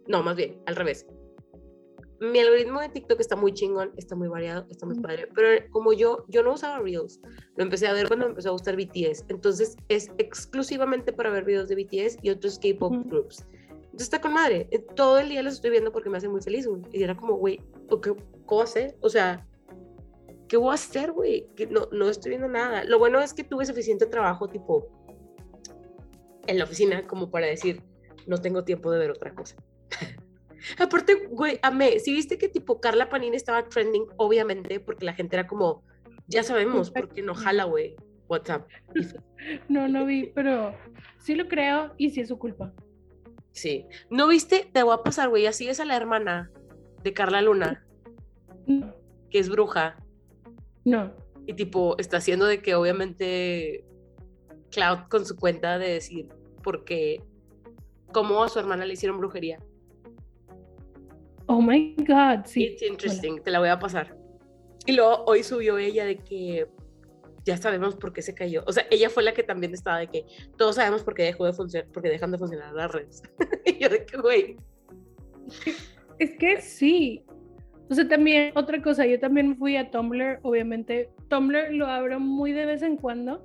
[0.06, 1.06] No, más bien, al revés.
[2.20, 5.92] Mi algoritmo de TikTok está muy chingón, está muy variado, está muy padre, pero como
[5.92, 7.20] yo, yo no usaba Reels,
[7.56, 9.24] lo empecé a ver cuando me empezó a gustar BTS.
[9.28, 13.46] Entonces es exclusivamente para ver videos de BTS y otros K-pop groups.
[13.96, 14.68] Entonces está con madre.
[14.70, 16.82] Eh, Todo el día los estoy viendo porque me hace muy feliz, güey.
[16.92, 18.96] Y era como, güey, ¿o ¿qué, ¿qué voy a hacer?
[19.00, 19.46] O sea,
[20.48, 21.48] ¿qué voy a hacer, güey?
[21.70, 22.84] No, no estoy viendo nada.
[22.84, 24.88] Lo bueno es que tuve suficiente trabajo, tipo,
[26.46, 27.82] en la oficina, como para decir,
[28.26, 29.56] no tengo tiempo de ver otra cosa.
[30.78, 31.98] Aparte, güey, amé.
[32.00, 35.82] Si viste que tipo Carla Panini estaba trending, obviamente, porque la gente era como,
[36.26, 37.96] ya sabemos, porque no jala, güey,
[38.28, 38.68] WhatsApp.
[39.68, 40.74] No, no vi, pero
[41.18, 42.72] sí lo creo y sí es su culpa.
[43.52, 43.86] Sí.
[44.10, 44.68] ¿No viste?
[44.72, 45.46] Te voy a pasar, güey.
[45.46, 46.50] Así es a la hermana
[47.04, 47.86] de Carla Luna,
[48.66, 48.92] No,
[49.30, 49.96] que es bruja.
[50.84, 51.12] no.
[51.46, 53.84] Y tipo, está haciendo de que obviamente
[54.72, 56.28] Cloud con su cuenta de decir,
[56.64, 57.22] porque
[58.12, 59.60] cómo a su hermana le hicieron brujería.
[61.46, 62.64] Oh my God, sí.
[62.64, 64.16] It's interesting, te la voy a pasar.
[64.86, 66.66] Y luego hoy subió ella de que
[67.44, 68.64] ya sabemos por qué se cayó.
[68.66, 70.24] O sea, ella fue la que también estaba de que
[70.56, 73.22] todos sabemos por qué dejó de funcionar, porque dejan de funcionar las redes.
[73.64, 74.56] y yo de que, güey,
[76.18, 77.24] Es que sí.
[77.88, 81.10] O sea, también otra cosa, yo también fui a Tumblr, obviamente.
[81.28, 83.44] Tumblr lo abro muy de vez en cuando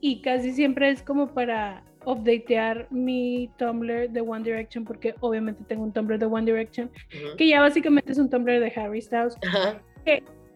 [0.00, 5.82] y casi siempre es como para updatear mi Tumblr de One Direction porque obviamente tengo
[5.84, 7.36] un Tumblr de One Direction Ujú.
[7.36, 9.36] que ya básicamente es un Tumblr de Harry Styles.
[9.46, 9.80] Ajá.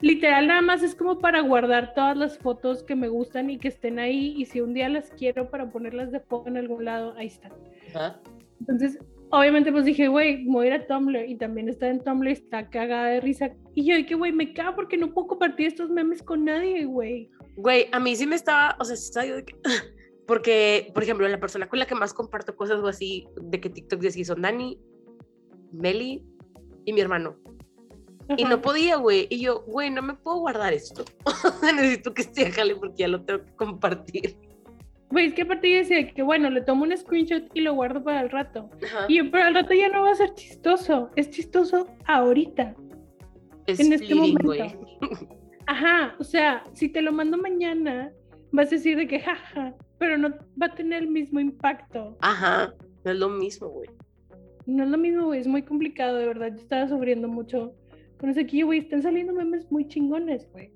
[0.00, 3.66] Literal nada más es como para guardar todas las fotos que me gustan y que
[3.66, 7.14] estén ahí y si un día las quiero para ponerlas de foto en algún lado,
[7.16, 7.52] ahí están.
[7.88, 8.20] Ajá.
[8.60, 8.98] Entonces,
[9.30, 12.70] obviamente, pues dije, güey, voy a ir a Tumblr y también está en Tumblr, está
[12.70, 13.50] cagada de risa.
[13.74, 17.30] Y yo dije, güey, me cago porque no puedo compartir estos memes con nadie, güey.
[17.56, 19.54] Güey, a mí sí me estaba, o sea, sí estaba yo de que,
[20.28, 23.70] porque, por ejemplo, la persona con la que más comparto cosas o así, de que
[23.70, 24.78] TikTok decís son Dani,
[25.72, 26.22] Meli
[26.84, 27.38] y mi hermano.
[28.36, 29.26] Y no podía, güey.
[29.30, 31.02] Y yo, güey, no me puedo guardar esto.
[31.62, 34.36] Necesito que esté jale porque ya lo tengo que compartir.
[35.08, 38.04] Güey, es que aparte yo decía que, bueno, le tomo un screenshot y lo guardo
[38.04, 38.68] para el rato.
[38.84, 39.06] Ajá.
[39.08, 41.08] Y yo, pero al rato ya no va a ser chistoso.
[41.16, 42.76] Es chistoso ahorita.
[43.66, 44.52] Es en este momento.
[45.66, 48.12] Ajá, o sea, si te lo mando mañana,
[48.52, 50.30] vas a decir de que jaja, pero no
[50.60, 52.16] va a tener el mismo impacto.
[52.20, 52.74] Ajá.
[53.04, 53.88] No es lo mismo, güey.
[54.66, 56.48] No es lo mismo, güey, es muy complicado, de verdad.
[56.48, 57.74] Yo estaba sufriendo mucho
[58.18, 58.80] con eso aquí, güey.
[58.80, 60.70] Están saliendo memes muy chingones, güey.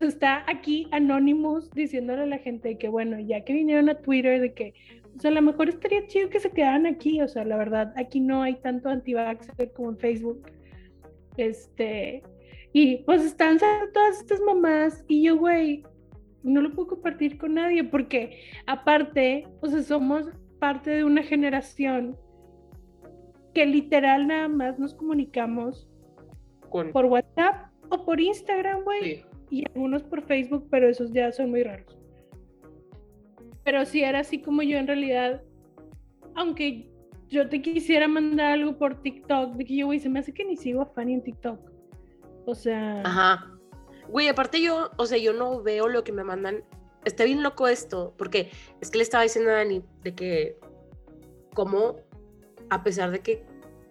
[0.00, 4.54] Está aquí Anonymous diciéndole a la gente que, bueno, ya que vinieron a Twitter, de
[4.54, 4.74] que,
[5.16, 7.20] o sea, a lo mejor estaría chido que se quedaran aquí.
[7.20, 10.50] O sea, la verdad, aquí no hay tanto anti-vaxxer como en Facebook.
[11.36, 12.22] Este,
[12.72, 15.84] y pues están saliendo todas estas mamás y yo, güey,
[16.42, 22.16] no lo puedo compartir con nadie porque aparte, o sea, somos parte de una generación
[23.54, 25.88] que literal nada más nos comunicamos
[26.68, 26.92] Con...
[26.92, 29.22] por WhatsApp o por Instagram, güey, Sí.
[29.50, 31.98] y algunos por Facebook, pero esos ya son muy raros.
[33.64, 35.42] Pero si era así como yo en realidad,
[36.34, 36.88] aunque
[37.28, 40.44] yo te quisiera mandar algo por TikTok, de que yo, güey, se me hace que
[40.44, 41.60] ni sigo a Fanny en TikTok.
[42.46, 43.02] O sea.
[43.02, 43.59] Ajá.
[44.10, 46.64] Güey, aparte yo, o sea, yo no veo lo que me mandan.
[47.04, 50.58] Está bien loco esto, porque es que le estaba diciendo a Dani de que,
[51.54, 51.96] como,
[52.68, 53.44] a pesar de que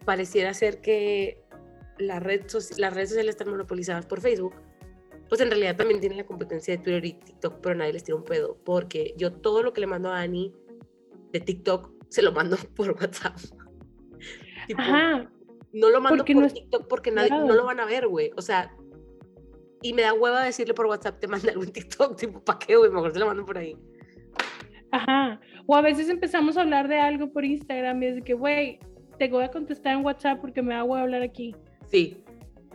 [0.05, 1.43] pareciera ser que
[1.97, 2.41] la red
[2.77, 4.53] las redes sociales están monopolizadas por Facebook,
[5.27, 8.17] pues en realidad también tienen la competencia de Twitter y TikTok, pero nadie les tira
[8.17, 10.53] un pedo, porque yo todo lo que le mando a Dani
[11.31, 13.37] de TikTok se lo mando por WhatsApp.
[14.77, 15.31] Ajá.
[15.71, 18.31] No lo mando por TikTok porque nadie, no lo van a ver, güey.
[18.35, 18.75] O sea,
[19.81, 22.75] y me da hueva decirle por WhatsApp, te manda algo en TikTok, tipo, ¿para qué,
[22.75, 22.91] güey?
[22.91, 23.77] Mejor se lo mando por ahí.
[24.91, 25.39] Ajá.
[25.67, 28.79] O a veces empezamos a hablar de algo por Instagram y es de que, güey,
[29.17, 31.55] te voy a contestar en WhatsApp porque me da hueva hablar aquí.
[31.87, 32.23] Sí.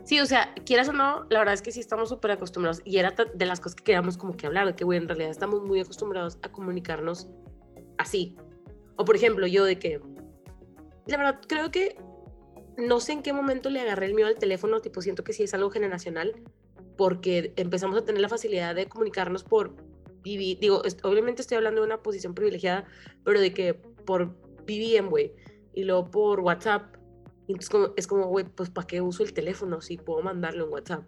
[0.04, 2.82] Sí, o sea, quieras o no, la verdad es que sí estamos súper acostumbrados.
[2.84, 5.30] Y era de las cosas que queríamos como que hablar, de que, güey, en realidad
[5.30, 7.28] estamos muy acostumbrados a comunicarnos
[7.96, 8.36] así.
[8.96, 10.00] O por ejemplo, yo de que,
[11.06, 11.96] la verdad, creo que
[12.76, 15.44] no sé en qué momento le agarré el miedo al teléfono, tipo, siento que sí
[15.44, 16.34] es algo generacional,
[16.96, 19.74] porque empezamos a tener la facilidad de comunicarnos por
[20.22, 22.86] vivir, digo, obviamente estoy hablando de una posición privilegiada,
[23.24, 24.34] pero de que por
[24.66, 25.32] BBM, güey,
[25.74, 26.96] y luego por WhatsApp,
[27.48, 30.72] entonces como, es como, güey, pues ¿para qué uso el teléfono si puedo mandarlo en
[30.72, 31.04] WhatsApp?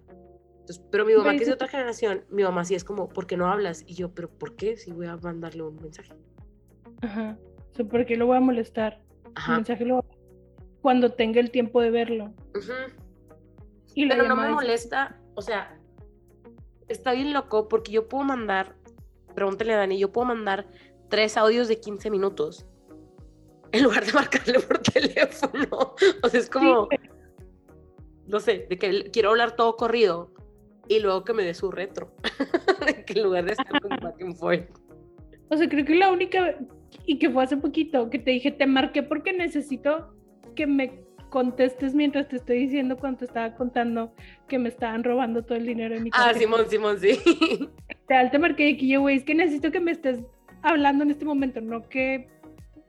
[0.60, 3.26] Entonces, pero mi mamá, que es de otra generación, mi mamá sí es como, ¿por
[3.26, 3.84] qué no hablas?
[3.86, 6.12] Y yo, ¿pero por qué si voy a mandarle un mensaje?
[7.02, 7.38] Ajá.
[7.88, 9.00] ¿Por qué lo voy a molestar?
[9.34, 9.52] Ajá.
[9.52, 10.04] El mensaje lo
[10.86, 12.32] cuando tenga el tiempo de verlo.
[13.94, 15.75] y pero no me molesta, o sea,
[16.88, 18.76] está bien loco porque yo puedo mandar,
[19.34, 20.66] pregúntale a Dani, yo puedo mandar
[21.08, 22.66] tres audios de 15 minutos
[23.72, 25.94] en lugar de marcarle por teléfono.
[26.22, 26.88] O sea, es como,
[28.26, 30.32] no sé, de que quiero hablar todo corrido
[30.88, 32.12] y luego que me dé su retro,
[33.06, 34.68] que en lugar de estar con back and forth.
[35.48, 36.58] O sea, creo que la única,
[37.04, 40.12] y que fue hace poquito, que te dije, te marqué porque necesito
[40.54, 44.12] que me contestes mientras te estoy diciendo cuando te estaba contando
[44.48, 46.30] que me estaban robando todo el dinero de mi casa.
[46.30, 47.18] Ah, Simón, Simón, sí.
[48.06, 50.20] Te, te marqué y yo, güey, es que necesito que me estés
[50.62, 52.28] hablando en este momento, no que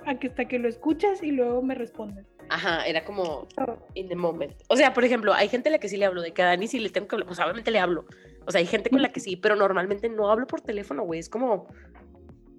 [0.06, 2.26] hasta que lo escuchas y luego me respondes.
[2.50, 3.47] Ajá, era como
[3.93, 4.54] in the moment.
[4.69, 6.45] O sea, por ejemplo, hay gente a la que sí le hablo, de que a
[6.45, 8.06] Dani sí le tengo que hablar, pues obviamente le hablo.
[8.45, 11.19] O sea, hay gente con la que sí, pero normalmente no hablo por teléfono, güey.
[11.19, 11.67] Es como,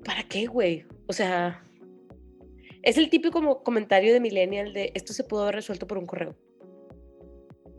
[0.05, 0.85] ¿para qué, güey?
[1.07, 1.63] O sea,
[2.89, 6.07] es el típico como comentario de millennial de esto se pudo haber resuelto por un
[6.07, 6.35] correo.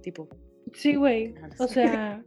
[0.03, 0.29] Tipo.
[0.73, 1.33] Sí, güey.
[1.57, 2.23] O sea,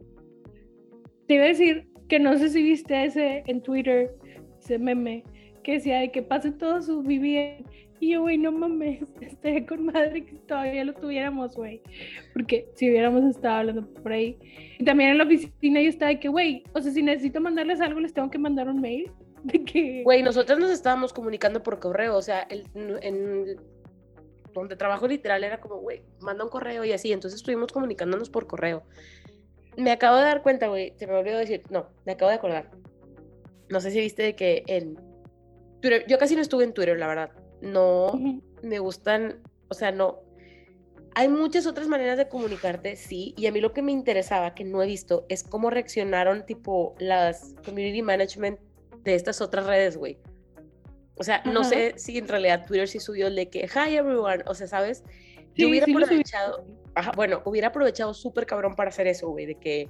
[1.25, 4.13] te iba a decir que no sé si viste ese en Twitter,
[4.59, 5.23] ese meme,
[5.63, 7.63] que decía de que pase todo su vivir.
[8.01, 11.81] Y yo, güey, no mames, estaría con madre que todavía lo tuviéramos, güey.
[12.33, 14.37] Porque si hubiéramos estado hablando por ahí.
[14.77, 17.79] Y también en la oficina yo estaba de que, güey, o sea, si necesito mandarles
[17.79, 19.09] algo, les tengo que mandar un mail.
[19.53, 20.03] De que...
[20.03, 23.57] Güey, nosotros nos estábamos comunicando por correo, o sea, el, en
[24.53, 27.11] donde trabajo literal era como, güey, manda un correo y así.
[27.11, 28.83] Entonces estuvimos comunicándonos por correo.
[29.75, 32.69] Me acabo de dar cuenta, güey, se me olvidó decir, no, me acabo de acordar.
[33.69, 34.97] No sé si viste de que en
[36.07, 37.31] yo casi no estuve en Twitter, la verdad.
[37.61, 38.13] No
[38.61, 40.19] me gustan, o sea, no.
[41.15, 44.63] Hay muchas otras maneras de comunicarte, sí, y a mí lo que me interesaba, que
[44.63, 48.59] no he visto, es cómo reaccionaron, tipo, las community management
[49.03, 50.17] de estas otras redes, güey.
[51.15, 54.43] O sea, no sé si en realidad Twitter sí subió el de que, hi everyone,
[54.47, 55.03] o sea, ¿sabes?
[55.55, 56.65] Yo hubiera aprovechado,
[57.15, 59.89] bueno, hubiera aprovechado súper cabrón para hacer eso, güey, de que,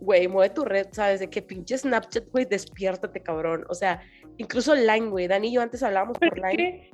[0.00, 1.20] güey, mueve tu red, ¿sabes?
[1.20, 3.66] De que pinche Snapchat, güey, despiértate, cabrón.
[3.68, 4.00] O sea,
[4.40, 5.28] Incluso Line, güey.
[5.28, 6.88] Dani y yo antes hablábamos por Line.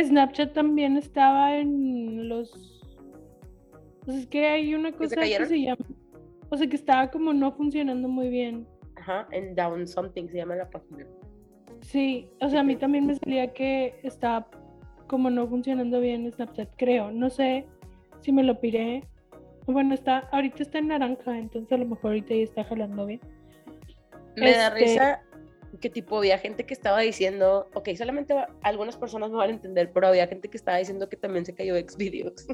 [0.00, 2.80] Snapchat también estaba en los.
[4.04, 5.84] Pues es que hay una cosa que se llama.
[6.48, 8.68] O sea, que estaba como no funcionando muy bien.
[9.10, 11.06] Ajá, en Down Something se llama la página.
[11.82, 14.48] Sí, o sea, a mí también me salía que estaba
[15.06, 17.10] como no funcionando bien Snapchat, creo.
[17.10, 17.66] No sé
[18.20, 19.04] si me lo piré.
[19.66, 23.20] Bueno, está, ahorita está en naranja, entonces a lo mejor ahorita ya está jalando bien.
[24.36, 25.22] Me da este risa
[25.80, 29.92] que tipo había gente que estaba diciendo, ok, solamente algunas personas me van a entender,
[29.92, 32.46] pero había gente que estaba diciendo que también se cayó Xvideos.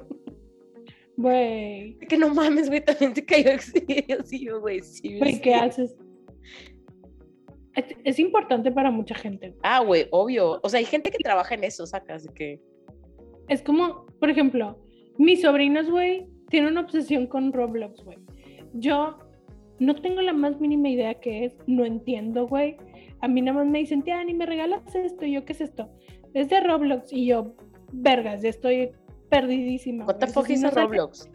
[1.16, 1.98] Güey.
[2.08, 5.18] Que no mames, güey, también se cayó Xvideos y yo, güey, sí.
[5.18, 5.96] Güey, ¿qué haces?
[8.04, 9.54] Es, importante para mucha gente.
[9.62, 10.60] Ah, güey, obvio.
[10.62, 12.60] O sea, hay gente que trabaja en eso, sacas de que...
[13.48, 14.78] Es como, por ejemplo,
[15.18, 18.18] mis sobrinos, güey, tienen una obsesión con Roblox, güey.
[18.72, 19.18] Yo
[19.78, 22.78] no tengo la más mínima idea qué es, no entiendo, güey
[23.20, 25.60] a mí nada más me dicen, tía, ni me regalas esto, y yo, ¿qué es
[25.60, 25.90] esto?
[26.34, 27.54] Es de Roblox, y yo,
[27.92, 28.90] vergas, ya estoy
[29.30, 30.04] perdidísima.
[30.04, 31.30] What the fuck Roblox?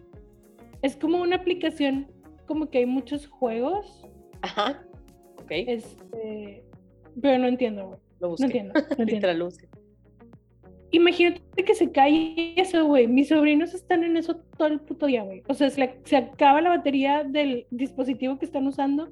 [0.81, 2.11] Es como una aplicación,
[2.45, 4.07] como que hay muchos juegos.
[4.41, 4.83] Ajá,
[5.59, 5.67] ok.
[5.67, 6.63] Este,
[7.21, 7.99] pero no entiendo, güey.
[8.39, 9.49] No entiendo, no entiendo.
[10.91, 13.07] imagínate que se cae eso, güey.
[13.07, 15.43] Mis sobrinos están en eso todo el puto día, güey.
[15.47, 19.09] O sea, se, la- se acaba la batería del dispositivo que están usando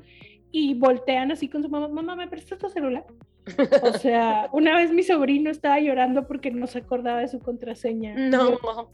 [0.51, 3.05] y voltean así con su mamá, mamá, ¿me prestas tu celular?
[3.83, 8.13] O sea, una vez mi sobrino estaba llorando porque no se acordaba de su contraseña.
[8.15, 8.51] No.
[8.51, 8.91] yo,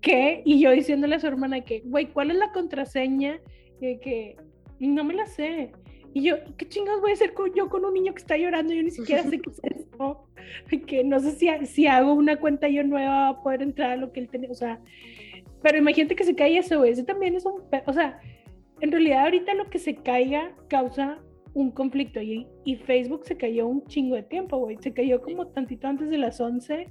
[0.00, 0.42] ¿Qué?
[0.44, 3.40] Y yo diciéndole a su hermana que, güey, ¿cuál es la contraseña?
[3.80, 4.36] Y que
[4.80, 5.70] no me la sé.
[6.14, 8.72] Y yo, ¿qué chingados voy a hacer con, yo con un niño que está llorando?
[8.72, 10.26] Yo ni siquiera sé qué es esto.
[10.86, 13.96] Que no sé si, si hago una cuenta yo nueva va a poder entrar a
[13.96, 14.50] lo que él tenía.
[14.50, 14.80] O sea,
[15.62, 16.92] pero imagínate que se caiga eso, güey.
[16.92, 17.62] Eso también es un.
[17.86, 18.20] O sea,
[18.80, 21.18] en realidad ahorita lo que se caiga causa
[21.54, 22.20] un conflicto.
[22.20, 24.76] Y, y Facebook se cayó un chingo de tiempo, güey.
[24.80, 26.88] Se cayó como tantito antes de las 11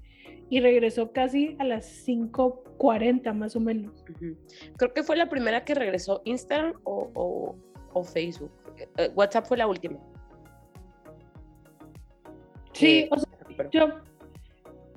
[0.50, 4.04] y regresó casi a las 5.40 más o menos.
[4.78, 7.56] Creo que fue la primera que regresó Instagram o, o-
[7.94, 8.52] o Facebook.
[8.98, 9.98] Eh, WhatsApp fue la última.
[12.74, 13.88] Sí, Eh, o sea, yo,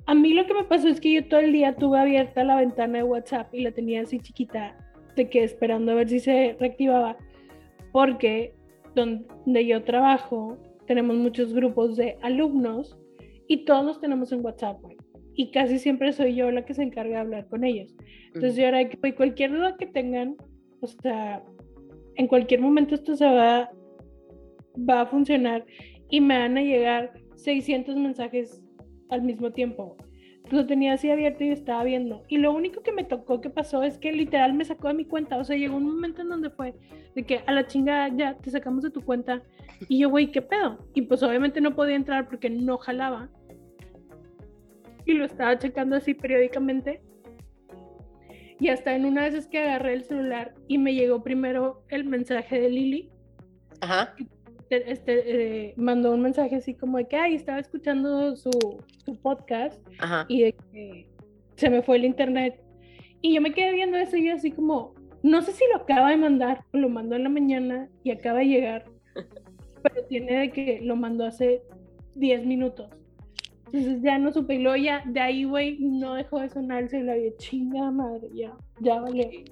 [0.05, 2.57] a mí lo que me pasó es que yo todo el día tuve abierta la
[2.57, 4.75] ventana de WhatsApp y la tenía así chiquita,
[5.15, 7.17] de que esperando a ver si se reactivaba,
[7.91, 8.53] porque
[8.95, 10.57] donde yo trabajo
[10.87, 12.97] tenemos muchos grupos de alumnos
[13.47, 14.97] y todos los tenemos en WhatsApp, güey.
[15.35, 17.95] Y casi siempre soy yo la que se encarga de hablar con ellos.
[18.27, 18.61] Entonces Ujú.
[18.61, 20.35] yo era de que cualquier duda que tengan,
[20.81, 21.43] o sea,
[22.17, 23.71] en cualquier momento esto se va,
[24.77, 25.65] va a funcionar
[26.09, 28.61] y me van a llegar 600 mensajes
[29.09, 29.95] al mismo tiempo.
[30.49, 32.23] Lo tenía así abierto y estaba viendo.
[32.29, 35.05] Y lo único que me tocó que pasó es que literal me sacó de mi
[35.05, 35.37] cuenta.
[35.37, 36.73] O sea, llegó un momento en donde fue
[37.15, 39.43] de que a la chingada ya te sacamos de tu cuenta.
[39.89, 40.77] Y yo, güey, ¿qué pedo?
[40.93, 43.29] Y pues obviamente no podía entrar porque no jalaba.
[45.05, 47.01] Y lo estaba checando así periódicamente.
[48.59, 52.05] Y hasta en una vez es que agarré el celular y me llegó primero el
[52.05, 53.09] mensaje de Lili.
[53.81, 54.15] Ajá.
[54.69, 58.49] Te- Este, eh, mandó un mensaje así como de que, ay, estaba escuchando su,
[59.05, 60.25] su podcast Ajá.
[60.27, 61.07] y de que
[61.55, 62.59] se me fue el internet.
[63.21, 64.93] Y yo me quedé viendo eso y así como,
[65.23, 68.39] no sé si lo acaba de mandar o lo mandó en la mañana y acaba
[68.39, 68.85] de llegar,
[69.83, 71.61] pero tiene de que lo mandó hace
[72.15, 72.89] 10 minutos.
[73.71, 76.89] Entonces ya no supe y luego ya de ahí, güey, no dejó de sonar el
[76.89, 79.45] celular y yo, chinga madre, ya, ya vale.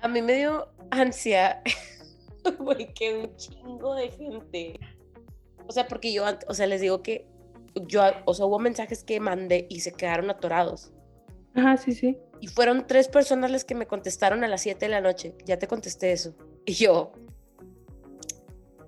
[0.00, 1.62] A mí me dio ansia,
[2.58, 4.80] güey, que un chingo de gente.
[5.66, 7.26] O sea, porque yo, o sea, les digo que
[7.86, 10.92] yo, o sea, hubo mensajes que mandé y se quedaron atorados.
[11.54, 12.18] Ajá, sí, sí.
[12.40, 15.34] Y fueron tres personas las que me contestaron a las 7 de la noche.
[15.44, 16.34] Ya te contesté eso.
[16.66, 17.12] Y yo,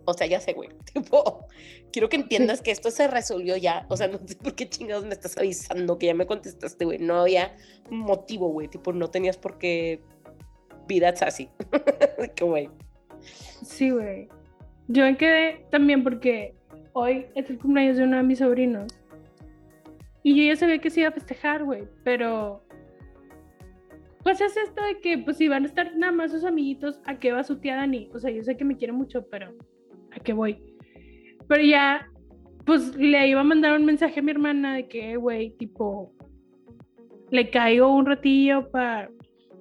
[0.09, 0.71] o sea, ya sé, güey.
[0.93, 1.47] Tipo,
[1.93, 3.85] quiero que entiendas que esto se resolvió ya.
[3.91, 6.99] O sea, no sé por qué chingados me estás avisando que ya me contestaste, güey.
[6.99, 7.55] No había
[7.91, 8.69] motivo, güey.
[8.69, 10.01] Tipo, no tenías por qué
[10.87, 11.51] vida así.
[12.35, 12.71] que güey.
[13.63, 14.29] Sí, güey.
[14.87, 16.55] Yo me quedé también porque
[16.95, 18.91] hoy es el cumpleaños de uno de mis sobrinos.
[20.23, 21.87] Y yo ya sabía que se iba a festejar, güey.
[22.03, 22.65] Pero.
[24.23, 27.19] Pues es esto de que, pues, si van a estar nada más sus amiguitos, ¿a
[27.19, 28.11] qué va su tía Dani?
[28.15, 29.55] O sea, yo sé que me quiere mucho, pero
[30.13, 30.59] ¿a qué voy?
[31.49, 32.09] Pero ya,
[32.67, 36.13] pues le iba a mandar un mensaje a mi hermana de que, güey, tipo,
[37.31, 39.11] le caigo un ratillo para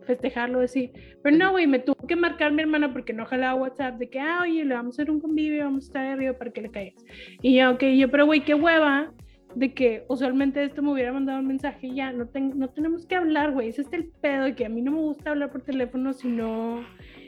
[0.06, 0.92] festejarlo, así.
[1.22, 4.20] Pero no, güey, me tuvo que marcar mi hermana porque no jalaba WhatsApp de que,
[4.20, 6.70] ah, oye, le vamos a hacer un convivio, vamos a estar arriba para que le
[6.72, 7.04] caigas.
[7.42, 9.12] Y yo, ok, yo, pero güey, qué hueva
[9.56, 13.06] de que usualmente esto me hubiera mandado un mensaje y ya, no, ten- no tenemos
[13.06, 13.70] que hablar, güey.
[13.70, 16.28] Ese es el pedo de que a mí no me gusta hablar por teléfono si
[16.28, 16.86] no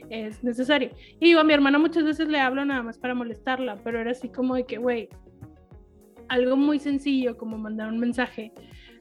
[0.10, 0.92] es necesario.
[1.20, 4.12] Y digo, a mi hermana muchas veces le hablo nada más para molestarla, pero era
[4.12, 5.10] así como de que, güey,
[6.30, 8.54] algo muy sencillo como mandar un mensaje,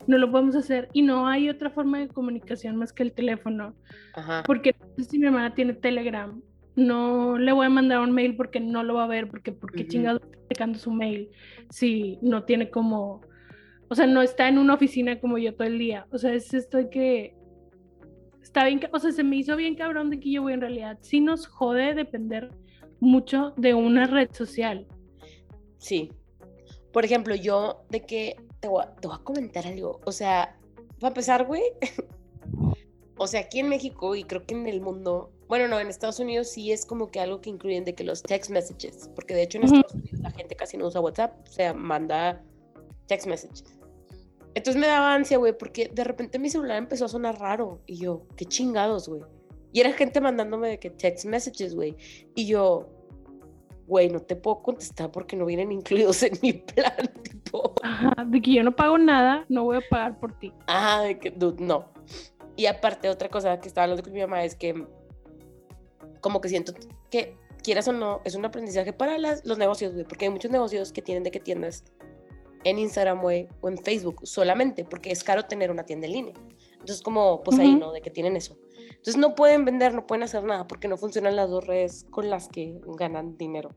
[0.07, 3.75] no lo podemos hacer y no hay otra forma de comunicación más que el teléfono
[4.15, 4.43] Ajá.
[4.47, 6.41] porque no sé si mi hermana tiene Telegram.
[6.77, 9.83] No le voy a mandar un mail porque no lo va a ver, porque porque
[9.83, 9.91] Ujú.
[9.91, 11.29] chingado está checando su mail
[11.71, 13.21] si no tiene como,
[13.89, 16.07] o sea, no está en una oficina como yo todo el día.
[16.13, 17.35] O sea, es esto de que
[18.49, 20.99] está bien, o sea, se me hizo bien cabrón de que yo, güey, en realidad
[21.03, 22.51] sí nos jode depender
[22.99, 24.86] mucho de una red social.
[25.76, 26.11] Sí.
[26.90, 30.01] Por ejemplo, yo de que te voy, a, te voy a comentar algo.
[30.07, 30.59] O sea,
[30.99, 31.62] para empezar, güey.
[33.18, 36.18] o sea, aquí en México y creo que en el mundo, bueno, no, en Estados
[36.18, 39.42] Unidos sí es como que algo que incluyen de que los text messages, porque de
[39.42, 39.64] hecho en.
[39.64, 42.42] Estados Unidos la gente casi no usa WhatsApp, o sea, manda
[43.09, 43.78] text messages.
[44.55, 47.96] Entonces me daba ansia, güey, porque de repente mi celular empezó a sonar raro y
[47.99, 49.22] yo, qué chingados, güey.
[49.72, 51.96] Y era gente mandándome de que text messages, güey.
[52.34, 52.88] Y yo,
[53.86, 56.92] güey, no te puedo contestar porque no vienen incluidos en mi plan,
[57.22, 57.74] tipo.
[57.82, 60.53] Ajá, de que yo no pago nada, no voy a pagar por ti.
[60.66, 61.92] Ah, de que, dude, no.
[62.57, 64.84] Y aparte, otra cosa que estaba hablando con mi mamá es que,
[66.20, 66.72] como que siento
[67.11, 70.51] que, quieras o no, es un aprendizaje para las- los negocios, güey, porque hay muchos
[70.51, 71.84] negocios que tienen de que tiendas
[72.65, 76.35] en Instagram, güey, o en Facebook solamente, porque es caro tener una tienda en línea.
[76.73, 77.75] Entonces, como, pues ahí.
[77.75, 77.93] ¿no?
[77.93, 78.57] De que tienen eso.
[78.91, 82.31] Entonces, no pueden vender, no pueden hacer nada, porque no funcionan las dos redes con
[82.31, 83.71] las que ganan dinero.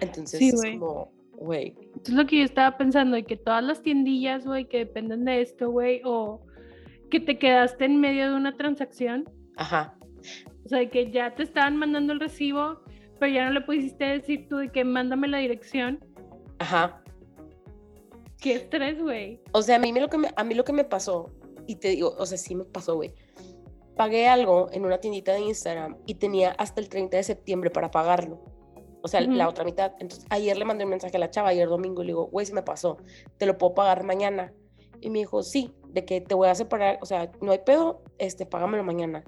[0.00, 0.78] Entonces, Sí, es güey.
[0.78, 4.66] como, güey, Eso es lo que yo estaba pensando, de que todas las tiendillas, güey,
[4.68, 6.40] que dependen de esto, güey, o
[7.10, 9.96] que te quedaste en medio de una transacción, ajá,
[10.64, 12.80] o sea, de que ya te estaban mandando el recibo,
[13.20, 16.00] pero ya no le pudiste decir tú de que mándame la dirección.
[16.58, 17.00] ajá.
[18.44, 19.40] Qué estrés, güey.
[19.52, 21.30] O sea, a mí, me lo que me, a mí lo que me pasó,
[21.66, 23.14] y te digo, o sea, sí me pasó, güey.
[23.96, 27.90] Pagué algo en una tiendita de Instagram y tenía hasta el 30 de septiembre para
[27.90, 28.44] pagarlo.
[29.02, 29.50] O sea, la Ujú.
[29.50, 29.92] otra mitad.
[29.98, 32.44] Entonces, ayer le mandé un mensaje a la chava, ayer domingo, y le digo, güey,
[32.44, 32.98] se me pasó,
[33.38, 34.52] te lo puedo pagar mañana.
[35.00, 38.02] Y me dijo, sí, de que te voy a separar, o sea, no hay pedo,
[38.18, 39.24] este, págamelo mañana.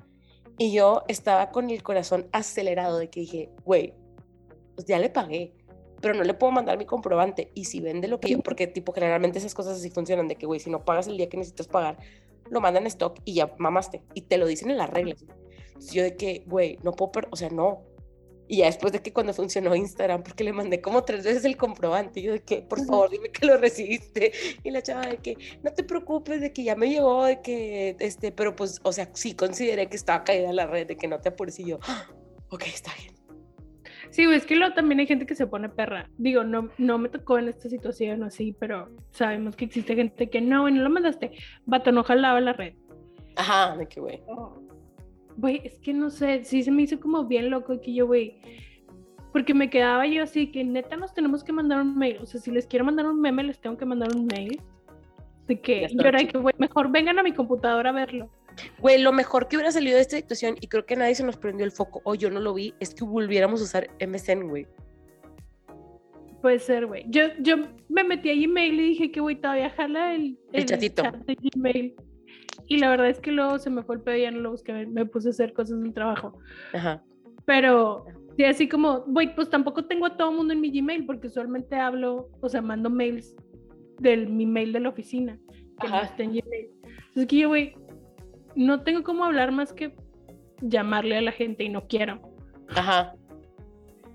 [0.58, 3.94] Y yo estaba con el corazón acelerado de que dije, güey,
[4.74, 5.54] pues ya le pagué,
[6.00, 7.50] pero no le puedo mandar mi comprobante.
[7.54, 10.46] Y si vende lo que yo, porque tipo generalmente esas cosas así funcionan, de que,
[10.46, 11.98] güey, si no pagas el día que necesitas pagar,
[12.50, 14.02] lo mandan en stock y ya mamaste.
[14.14, 15.24] Y te lo dicen en las reglas.
[15.68, 17.82] Entonces yo de que, güey, no puedo, per- o sea, no.
[18.48, 21.56] Y ya después de que cuando funcionó Instagram, porque le mandé como tres veces el
[21.56, 24.30] comprobante, yo de que, por favor, dime que lo recibiste.
[24.62, 27.96] Y la chava de que, no te preocupes, de que ya me llegó, de que,
[27.98, 31.18] este, pero pues, o sea, sí consideré que estaba caída la red, de que no
[31.20, 31.58] te apures.
[31.58, 32.06] Y yo, "Ah,
[32.50, 33.15] ok, está bien.
[34.10, 36.08] Sí, güey, es que luego también hay gente que se pone perra.
[36.18, 40.30] Digo, no, no me tocó en esta situación o así, pero sabemos que existe gente
[40.30, 41.32] que no, güey, no lo mandaste.
[41.64, 42.74] Vato, no jalaba la red.
[43.36, 44.22] Ajá, de que, güey.
[45.36, 48.40] Güey, es que no sé, sí se me hizo como bien loco que yo, güey,
[49.36, 52.16] porque me quedaba yo así, que neta nos tenemos que mandar un mail.
[52.22, 54.62] O sea, si les quiero mandar un meme, les tengo que mandar un mail.
[55.46, 58.30] De que yo era que, güey, mejor vengan a mi computadora a verlo.
[58.80, 61.36] Güey, lo mejor que hubiera salido de esta situación, y creo que nadie se nos
[61.36, 64.66] prendió el foco, o yo no lo vi, es que volviéramos a usar MSN, güey.
[66.42, 67.04] Puede ser, güey.
[67.08, 67.56] Yo, yo
[67.88, 71.02] me metí a Gmail y dije que, güey, todavía jala el, El chatito.
[71.02, 71.94] chat de Gmail.
[72.68, 74.50] Y la verdad es que luego se me fue el pedo y ya no lo
[74.52, 76.38] busqué, me- puse a hacer cosas del trabajo.
[76.72, 77.02] Ajá.
[77.44, 78.04] Pero
[78.36, 81.28] sí, así como, güey, pues tampoco tengo a todo el mundo en mi Gmail porque
[81.28, 83.34] usualmente hablo, o sea, mando mails
[84.00, 85.38] del mi mail de la oficina,
[85.80, 86.06] que no Ajá.
[86.06, 86.70] está en Gmail.
[87.08, 87.74] Entonces que yo, güey,
[88.56, 89.94] no tengo cómo hablar más que
[90.60, 92.20] llamarle a la gente y no quiero.
[92.70, 93.14] Ajá.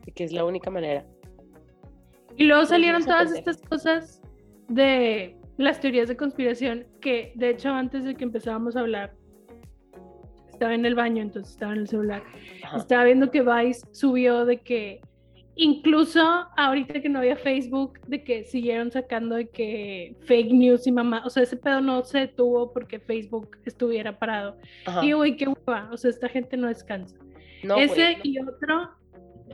[0.05, 1.05] De que es la única manera.
[2.35, 4.21] Y luego Pero salieron todas estas cosas
[4.67, 9.13] de las teorías de conspiración que, de hecho, antes de que empezábamos a hablar,
[10.49, 12.23] estaba en el baño, entonces estaba en el celular.
[12.63, 12.77] Ajá.
[12.77, 15.01] Estaba viendo que Vice subió de que
[15.61, 16.19] incluso
[16.57, 21.21] ahorita que no había Facebook, de que siguieron sacando de que fake news y mamá,
[21.23, 24.57] o sea, ese pedo no se detuvo porque Facebook estuviera parado.
[24.87, 25.05] Ajá.
[25.05, 27.15] Y güey, qué hueva, o sea, esta gente no descansa.
[27.63, 28.89] No, ese güey, y otro,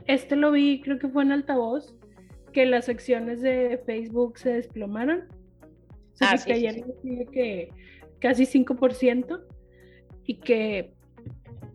[0.06, 1.94] este lo vi, creo que fue en altavoz,
[2.54, 5.24] que las secciones de Facebook se desplomaron.
[6.14, 7.68] Se Ah, que sí, sí, cayeron de que
[8.18, 9.42] casi 5%
[10.24, 10.94] y que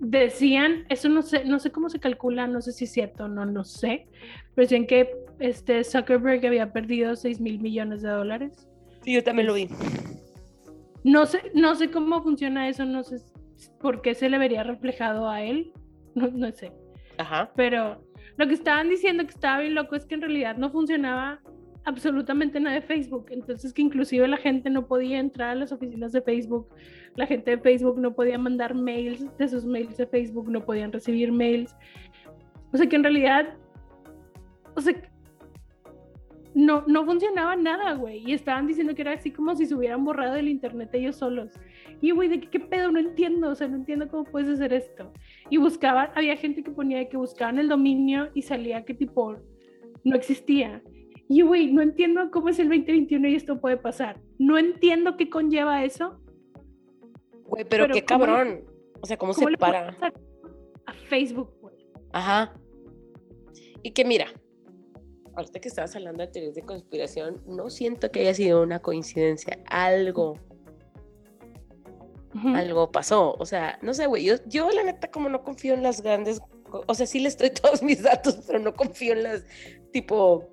[0.04, 3.46] decían, eso no sé, no sé cómo se calcula, no sé si es cierto, no
[3.46, 4.08] lo sé,
[4.54, 8.68] pero decían que este Zuckerberg había perdido 6 mil millones de dólares.
[9.04, 9.68] Sí, yo también lo vi.
[11.04, 13.18] No sé, no sé cómo funciona eso, no sé
[13.80, 15.72] por qué se le vería reflejado a él,
[16.16, 16.72] no, no sé.
[17.18, 17.52] Ajá.
[17.56, 18.02] Pero
[18.38, 21.42] lo que estaban diciendo que estaba bien loco es que en realidad no funcionaba
[21.86, 23.28] absolutamente nada de Facebook.
[23.30, 26.68] Entonces que inclusive la gente no podía entrar a las oficinas de Facebook.
[27.16, 30.92] La gente de Facebook no podía mandar mails de sus mails de Facebook, no podían
[30.92, 31.76] recibir mails.
[32.72, 33.56] O sea que en realidad,
[34.76, 34.94] o sea,
[36.56, 38.24] no, no funcionaba nada, güey.
[38.26, 41.52] Y estaban diciendo que era así como si se hubieran borrado del internet ellos solos.
[42.02, 42.92] Y, güey, ¿de qué, qué pedo?
[42.92, 45.12] No entiendo, o sea, no entiendo cómo puedes hacer esto.
[45.50, 49.38] Y buscaban, había gente que ponía que buscaban el dominio y salía que tipo
[50.04, 50.82] no existía.
[51.30, 54.20] Y, güey, no entiendo cómo es el 2021 y esto puede pasar.
[54.38, 56.20] No entiendo qué conlleva eso.
[57.46, 58.66] Güey, pero, Pero qué ¿cómo le- cabrón.
[59.02, 59.90] O sea, ¿cómo, ¿Cómo se para?
[60.86, 61.76] a Facebook, güey?
[62.12, 62.54] Ajá.
[63.82, 64.28] Y que mira,
[65.36, 69.60] ahorita que estabas hablando de teorías de conspiración, no siento que haya sido una coincidencia.
[69.68, 70.38] Algo,
[72.46, 73.36] algo pasó.
[73.40, 74.24] O sea, no sé, güey.
[74.26, 76.42] Yo, yo la neta, como no confío en las grandes.
[76.88, 79.46] O sea, sí les doy todos mis datos, pero no confío en las
[79.92, 80.50] tipo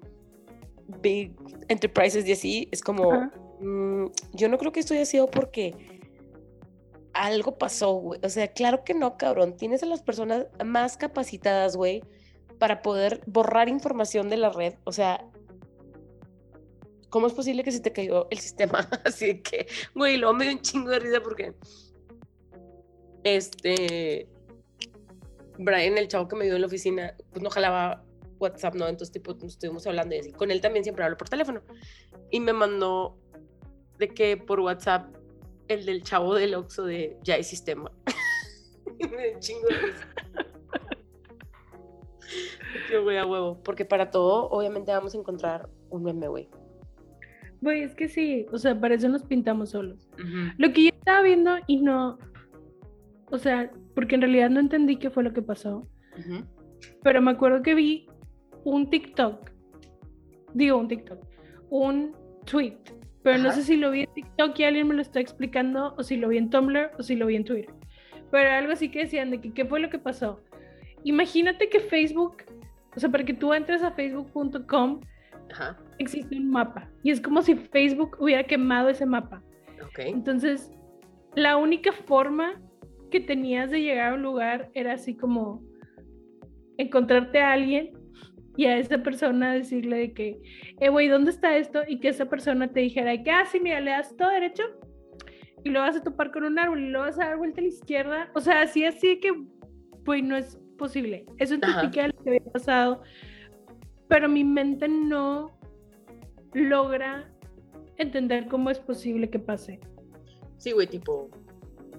[1.01, 1.35] big
[1.69, 2.69] enterprises y así.
[2.73, 3.31] Es como,
[3.61, 5.75] mm, yo no creo que esto haya sido porque
[7.13, 8.21] algo pasó, güey.
[8.23, 9.57] O sea, claro que no, cabrón.
[9.57, 12.03] Tienes a las personas más capacitadas, güey,
[12.59, 14.75] para poder borrar información de la red.
[14.85, 15.25] O sea,
[17.09, 18.89] ¿cómo es posible que se te cayó el sistema?
[19.05, 21.55] Así que, güey, luego me dio un chingo de risa porque,
[23.25, 24.29] este,
[25.59, 28.05] Brian, el chavo que me dio en la oficina, pues no jalaba
[28.41, 28.89] WhatsApp, ¿no?
[28.89, 30.33] Entonces, tipo, nos estuvimos hablando y así.
[30.33, 31.63] Con él también siempre hablo por teléfono.
[32.31, 33.19] Y me mandó
[33.99, 35.15] de que por WhatsApp
[35.69, 37.93] el del chavo del Oxxo de ya hay sistema.
[38.99, 40.09] y me chingo de risa.
[42.89, 43.61] Qué güey a huevo.
[43.63, 46.49] Porque para todo, obviamente, vamos a encontrar un meme, güey.
[47.61, 50.09] Güey, es que sí, o sea, para eso nos pintamos solos.
[50.57, 52.19] Lo que yo estaba viendo y no,
[53.31, 55.87] o sea, porque en realidad no entendí qué fue lo que pasó,
[56.19, 56.47] Ujú.
[57.03, 58.09] pero me acuerdo que vi
[58.65, 59.51] un TikTok,
[60.55, 61.19] digo un TikTok,
[61.71, 62.79] un tweet,
[63.23, 66.03] pero no sé si lo vi en TikTok y alguien me lo está explicando, o
[66.03, 67.75] si lo vi en Tumblr, o si lo vi en Twitter.
[68.31, 70.41] Pero algo así que decían de que qué fue lo que pasó.
[71.05, 72.45] Imagínate que Facebook,
[72.97, 75.01] o sea, para que tú entres a facebook.com
[75.99, 76.89] existe un mapa.
[77.03, 79.43] Y es como si Facebook hubiera quemado ese mapa.
[79.99, 80.71] Entonces,
[81.35, 82.61] la única forma
[83.11, 85.63] que tenías de llegar a un lugar era así como
[86.79, 87.91] encontrarte a alguien
[88.57, 90.41] y a esa persona decirle de que,
[90.81, 91.83] eh, güey, ¿dónde está esto?
[91.87, 94.65] Y que esa persona te dijera de que, ah, sí, mira, le das todo derecho
[95.65, 97.63] y lo vas a topar con un árbol y lo vas a dar vuelta a
[97.63, 98.31] la izquierda.
[98.35, 99.33] O sea, así, así que,
[100.05, 101.27] pues no es posible.
[101.39, 101.83] Eso te Ajá.
[101.83, 103.03] expliqué lo que había pasado,
[104.09, 105.59] pero mi mente no
[106.53, 107.31] logra
[107.99, 109.79] entender cómo es posible que pase
[110.57, 111.31] Sí, güey, tipo.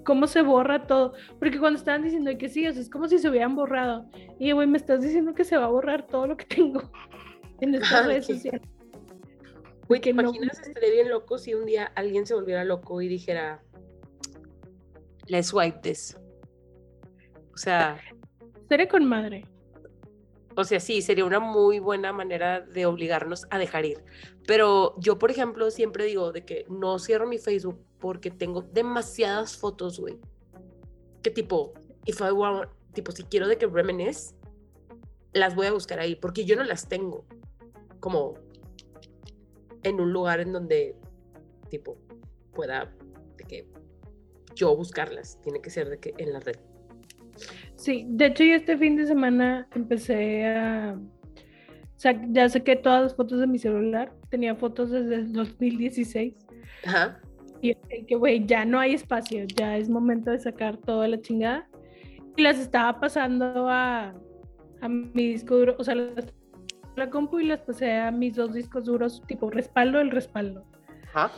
[0.04, 1.14] Cómo se borra todo.
[1.40, 4.06] Porque cuando estaban diciendo que sí, o sea, es como si se hubieran borrado.
[4.40, 6.92] Y güey, me estás diciendo que se va a borrar todo lo que tengo
[7.62, 8.62] en estas redes sociales.
[9.88, 10.60] Güey, ¿te no- imaginas?
[10.66, 13.62] Estaría bien loco si un día alguien se volviera loco y dijera,
[15.28, 16.18] let's swipe this.
[17.54, 18.00] O sea,
[18.70, 19.46] Seré con madre.
[20.56, 24.04] o sea, sí, sería una muy buena manera de obligarnos a dejar ir.
[24.48, 29.56] Pero yo, por ejemplo, siempre digo de que no cierro mi Facebook porque tengo demasiadas
[29.56, 30.20] fotos, güey.
[31.22, 31.74] Que tipo,
[32.06, 34.36] if I want, tipo, si quiero de que reminisce,
[35.34, 37.26] las voy a buscar ahí, porque yo no las tengo
[38.02, 38.34] como
[39.84, 40.96] en un lugar en donde,
[41.70, 41.98] tipo,
[42.54, 42.94] pueda
[43.38, 43.68] de que
[44.56, 45.40] yo buscarlas.
[45.42, 46.58] Tiene que ser de que en la red.
[47.76, 51.00] Sí, de hecho yo este fin de semana empecé a...
[51.00, 54.12] O sea, ya saqué todas las fotos de mi celular.
[54.30, 56.34] Tenía fotos desde el 2016.
[56.86, 57.22] Ajá.
[57.62, 59.46] Y que, güey, ya no hay espacio.
[59.56, 61.68] Ya es momento de sacar toda la chingada.
[62.36, 64.14] Y las estaba pasando a,
[64.82, 65.76] a mi disco duro.
[65.78, 69.50] O sea, las a la compu y las pasé a mis dos discos duros, tipo
[69.50, 70.66] respaldo, el respaldo.
[71.14, 71.32] Ajá.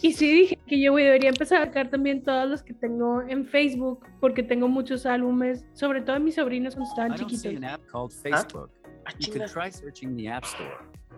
[0.00, 3.22] Y sí dije que yo güey, debería empezar a sacar también todos los que tengo
[3.22, 7.46] en Facebook, porque tengo muchos álbumes, sobre todo de mis sobrinos cuando estaban chiquitos.
[7.46, 8.70] an app called Facebook.
[9.18, 9.46] You chinga.
[9.46, 10.70] could try searching the App Store.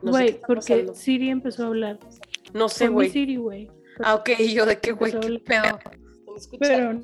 [0.03, 0.95] No sé qué Güey, porque.
[0.95, 1.99] Siri empezó a hablar.
[2.53, 3.11] No sé, güey.
[3.11, 3.70] Siri, güey.
[4.03, 5.79] Ah, ok, yo de qué, güey, qué pedo.
[6.59, 7.01] Pero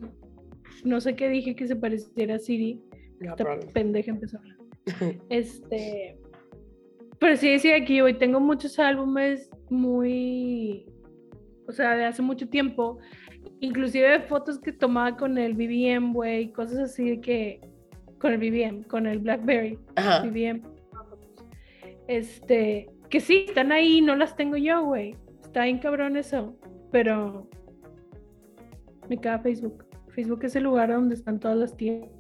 [0.84, 2.80] no sé qué dije que se pareciera a Siri.
[3.20, 4.57] No, Esta pendeja empezó a hablar.
[5.28, 6.16] Este.
[7.18, 10.86] Pero sí decía que hoy tengo muchos álbumes muy.
[11.68, 12.99] O sea, de hace mucho tiempo.
[13.61, 16.53] Inclusive fotos que tomaba con el BBM, güey.
[16.53, 17.61] Cosas así de que.
[18.18, 19.78] Con el BBM, con el Blackberry.
[19.97, 20.22] Ajá.
[20.22, 20.62] BBM.
[22.09, 22.88] Este.
[23.11, 25.16] Que sí, están ahí, no las tengo yo, güey.
[25.43, 26.57] Está bien cabrón eso.
[26.91, 27.47] Pero.
[29.09, 29.84] Me caga Facebook.
[30.09, 32.11] Facebook es el lugar donde están todas las tiendas.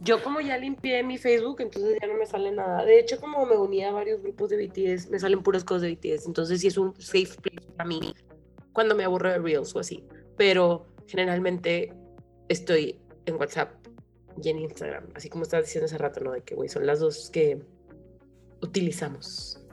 [0.00, 2.84] Yo como ya limpié mi Facebook, entonces ya no me sale nada.
[2.84, 5.94] De hecho, como me uní a varios grupos de BTS, me salen puras cosas de
[5.94, 6.26] BTS.
[6.26, 8.14] Entonces sí es un safe place para mí
[8.72, 10.04] cuando me aburro de Reels o así.
[10.36, 11.92] Pero generalmente
[12.48, 13.72] estoy en WhatsApp
[14.42, 15.08] y en Instagram.
[15.14, 16.32] Así como estás diciendo hace rato, ¿no?
[16.32, 17.62] De que, güey, son las dos que
[18.62, 19.65] utilizamos.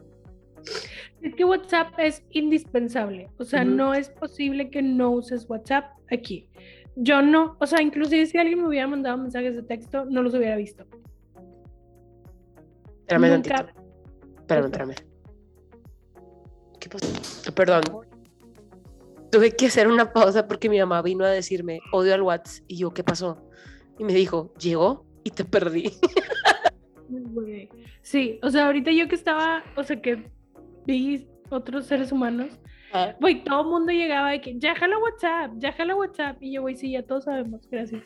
[1.21, 3.29] Es que WhatsApp es indispensable.
[3.37, 6.49] O sea, no es posible que no uses WhatsApp aquí.
[6.95, 10.33] Yo no, o sea, inclusive si alguien me hubiera mandado mensajes de texto, no los
[10.33, 10.85] hubiera visto.
[13.01, 13.81] Espérame Nunca- tantito.
[14.41, 14.95] Espérame, espérame.
[16.79, 17.51] ¿Qué pasó?
[17.53, 17.81] Perdón.
[19.31, 22.63] Tuve que hacer una pausa porque mi mamá vino a decirme, odio al WhatsApp.
[22.67, 23.49] Y yo, ¿qué pasó?
[23.97, 25.91] Y me dijo, llegó y te perdí.
[28.01, 30.29] Sí, o sea, ahorita yo que estaba, o sea, que
[30.85, 32.59] vi otros seres humanos,
[32.95, 36.37] Ah, güey, todo el mundo llegaba de que ya jala WhatsApp, ya jala WhatsApp.
[36.39, 38.03] Y yo, güey, sí, ya todos sabemos, gracias.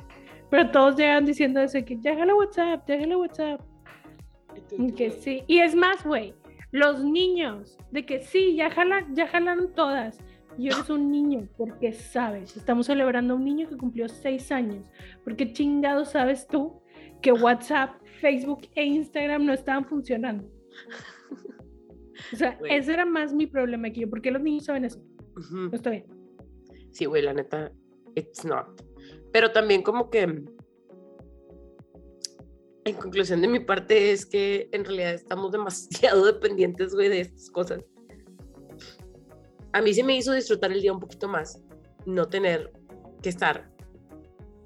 [0.50, 3.62] Pero todos llegan diciendo eso, de que ya jala WhatsApp, ya jala WhatsApp.
[4.96, 5.44] Que sí.
[5.46, 6.34] Y es más, güey,
[6.72, 10.20] los niños, de que sí, ya, jala, ya jalaron todas.
[10.58, 12.56] Y eres un niño, porque sabes.
[12.56, 14.90] Estamos celebrando a un niño que cumplió seis años.
[15.26, 16.82] Porque chingado sabes tú
[17.22, 20.50] que WhatsApp, Facebook e Instagram no estaban funcionando.
[22.34, 22.76] O sea, Güey.
[22.76, 24.10] ese era más mi problema que yo.
[24.10, 25.00] ¿Por qué los niños saben eso?
[25.36, 25.56] Ujú.
[25.70, 26.06] No está bien.
[26.92, 27.72] Sí, güey, la neta,
[28.16, 28.82] it's not.
[29.32, 30.22] Pero también como que
[32.86, 35.52] en conclusión de mi parte es que en realidad estamos
[36.12, 37.84] demasiado dependientes, güey, de estas cosas.
[39.74, 41.62] A mí se me hizo disfrutar el día un poquito más,
[42.06, 42.72] no tener
[43.22, 43.70] que estar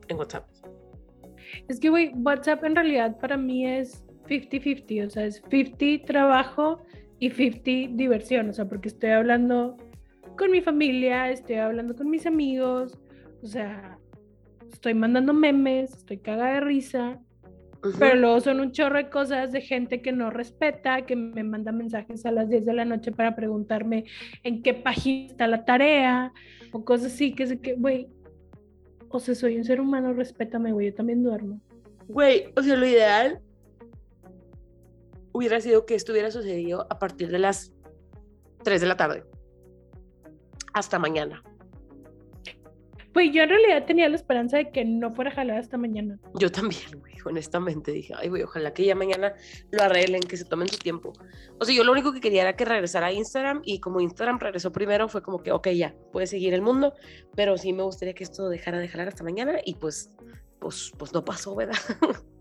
[0.08, 0.48] en WhatsApp.
[1.68, 6.82] Es que, güey, WhatsApp en realidad para mí es 50-50, o sea, es 50 trabajo
[7.22, 9.78] y 50 diversión, o sea, porque estoy hablando
[10.36, 13.00] con mi familia, estoy hablando con mis amigos,
[13.44, 14.00] o sea,
[14.74, 17.20] estoy mandando memes, estoy cagada de risa,
[18.00, 21.72] pero luego son un chorro de cosas de gente que no respeta, que me manda
[21.72, 24.06] mensajes a las 10 de la noche para preguntarme
[24.42, 26.34] en qué página está la tarea,
[26.72, 28.08] o cosas así, que sé que, güey,
[29.10, 31.62] o sea, soy un ser humano, respétame, güey, yo también duermo.
[32.08, 33.40] Güey, o sea, lo ideal
[35.34, 37.74] hubiera sido que esto hubiera sucedido a partir de las
[38.64, 39.24] 3 de la tarde.
[40.74, 41.44] Hasta mañana.
[43.14, 46.18] Pues yo en realidad tenía la esperanza de que no fuera jalada hasta mañana.
[46.36, 49.34] Yo también, güey, honestamente dije, ay, güey, ojalá que ya mañana
[49.72, 51.12] lo arreglen, que se tomen su tiempo.
[51.60, 54.40] O sea, yo lo único que quería era que regresara a Instagram y como Instagram
[54.40, 56.94] regresó primero, fue como que, ok, ya, puede seguir el mundo,
[57.36, 60.10] pero sí me gustaría que esto dejara de jalar hasta mañana y pues,
[60.60, 61.76] pues, pues no pasó, ¿verdad?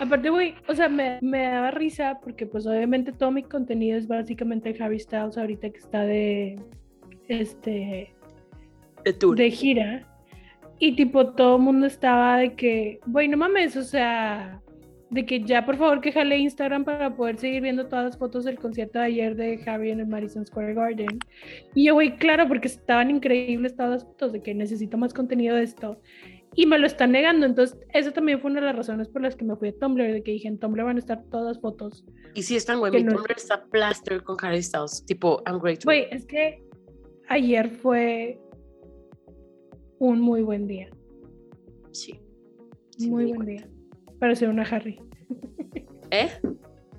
[0.00, 4.08] Aparte, güey, o sea, me, me daba risa porque pues obviamente todo mi contenido es
[4.08, 6.58] básicamente Harry Styles ahorita que está de,
[7.28, 8.14] este,
[9.04, 10.06] de gira.
[10.78, 14.62] Y tipo, todo el mundo estaba de que, güey, no mames, o sea,
[15.10, 18.44] de que ya por favor que jale Instagram para poder seguir viendo todas las fotos
[18.44, 21.18] del concierto de ayer de Harry en el Madison Square Garden.
[21.74, 25.56] Y yo, güey, claro, porque estaban increíbles todas las fotos de que necesito más contenido
[25.56, 26.00] de esto.
[26.56, 27.46] Y me lo están negando.
[27.46, 30.12] Entonces, eso también fue una de las razones por las que me fui a Tumblr,
[30.12, 32.04] de que dije, en Tumblr van a estar todas fotos.
[32.34, 35.84] Y sí están, güey, mi no- Tumblr está plaster con Harry Styles, tipo, I'm grateful.
[35.86, 36.62] Güey, es que
[37.28, 38.40] ayer fue
[39.98, 40.88] un muy buen día.
[41.92, 42.20] Sí.
[42.98, 43.64] Muy buen cuenta.
[43.64, 43.68] día.
[44.18, 45.00] Para ser una Harry.
[46.10, 46.28] ¿Eh?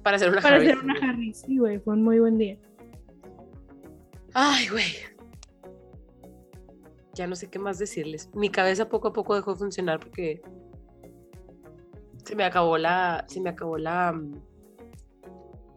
[0.01, 0.67] Para hacer una Para Harry.
[0.67, 2.57] ser una Harry, sí, güey, fue un muy buen día.
[4.33, 4.85] Ay, güey.
[7.13, 8.29] Ya no sé qué más decirles.
[8.33, 10.41] Mi cabeza poco a poco dejó de funcionar porque
[12.23, 14.41] se me acabó la, se me acabó la, mm,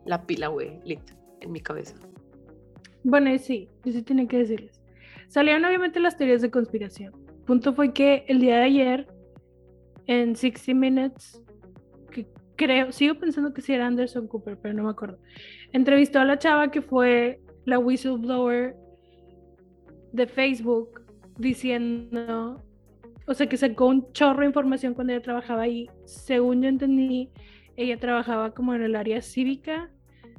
[0.05, 1.01] la pila, güey, lit,
[1.41, 1.97] en mi cabeza.
[3.03, 4.81] Bueno, sí, yo sí tenía que decirles.
[5.29, 7.13] Salieron obviamente las teorías de conspiración.
[7.47, 9.09] Punto fue que el día de ayer,
[10.07, 11.43] en 60 Minutes,
[12.11, 12.27] que
[12.57, 15.19] creo, sigo pensando que sí era Anderson Cooper, pero no me acuerdo.
[15.73, 18.77] Entrevistó a la chava que fue la whistleblower
[20.13, 21.04] de Facebook
[21.39, 22.65] diciendo,
[23.27, 25.89] o sea, que sacó un chorro de información cuando ella trabajaba ahí.
[26.05, 27.31] Según yo entendí,
[27.77, 29.91] ella trabajaba como en el área cívica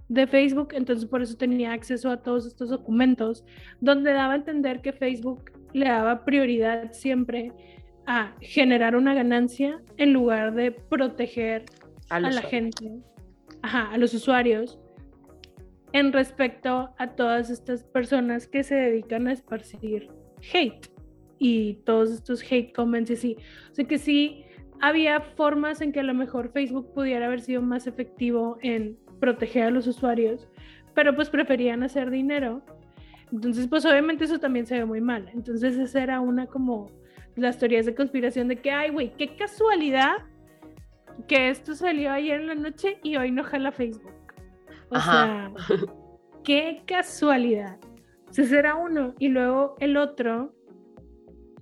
[0.08, 3.44] de Facebook, entonces por eso tenía acceso a todos estos documentos,
[3.82, 7.52] donde daba a entender que Facebook le daba prioridad siempre
[8.06, 11.66] a generar una ganancia en lugar de proteger
[12.10, 12.92] A la gente,
[13.64, 14.80] ajá, a los usuarios,
[15.92, 20.10] en respecto a todas estas personas que se dedican a esparcir
[20.54, 20.88] hate
[21.40, 23.38] y todos estos hate comments y así.
[23.72, 24.46] O sea que sí
[24.82, 29.64] había formas en que a lo mejor Facebook pudiera haber sido más efectivo en proteger
[29.64, 30.48] a los usuarios,
[30.94, 32.62] pero pues preferían hacer dinero.
[33.32, 35.30] Entonces, pues obviamente eso también se ve muy mal.
[35.34, 36.92] Entonces, esa era una como
[37.36, 40.18] las teorías de conspiración de que, ay, güey, qué casualidad
[41.28, 44.14] que esto salió ayer en la noche y hoy no jala Facebook.
[44.90, 45.52] O Ajá.
[45.58, 45.78] sea,
[46.44, 47.78] qué casualidad.
[48.38, 49.16] Ese era uno.
[49.20, 50.54] Y luego el otro,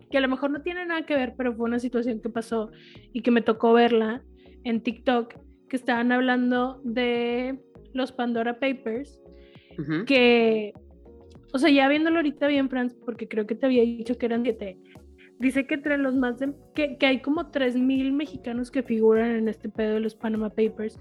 [0.09, 2.71] que a lo mejor no tiene nada que ver, pero fue una situación que pasó
[3.11, 4.23] y que me tocó verla
[4.63, 5.33] en TikTok,
[5.69, 7.59] que estaban hablando de
[7.93, 9.21] los Pandora Papers,
[10.05, 10.73] que,
[11.51, 14.43] o sea, ya viéndolo ahorita bien, Franz, porque creo que te había dicho que eran
[14.43, 14.77] siete,
[15.39, 19.47] dice que entre los más de, que, que hay como 3.000 mexicanos que figuran en
[19.47, 20.99] este pedo de los Panama Papers,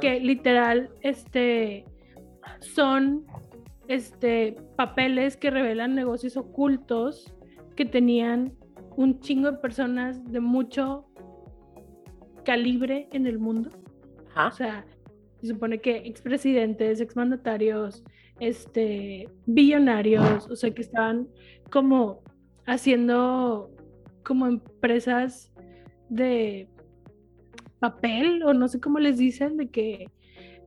[0.00, 1.84] que literal, este,
[2.60, 3.26] son,
[3.88, 7.34] este, papeles que revelan negocios ocultos
[7.76, 8.54] que tenían
[8.96, 11.06] un chingo de personas de mucho
[12.44, 13.70] calibre en el mundo.
[14.36, 14.86] O sea,
[15.40, 18.04] se supone que expresidentes, exmandatarios,
[18.40, 21.28] este, billonarios, o sea, que estaban
[21.70, 22.22] como
[22.66, 23.70] haciendo
[24.24, 25.52] como empresas
[26.08, 26.68] de
[27.78, 30.10] papel, o no sé cómo les dicen, de que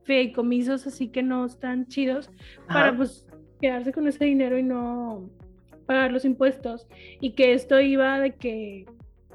[0.08, 2.30] fideicomisos así que no están chidos,
[2.66, 2.96] para Ajá.
[2.96, 3.26] pues
[3.60, 5.28] quedarse con ese dinero y no
[5.86, 6.88] pagar los impuestos.
[7.20, 8.86] Y que esto iba de que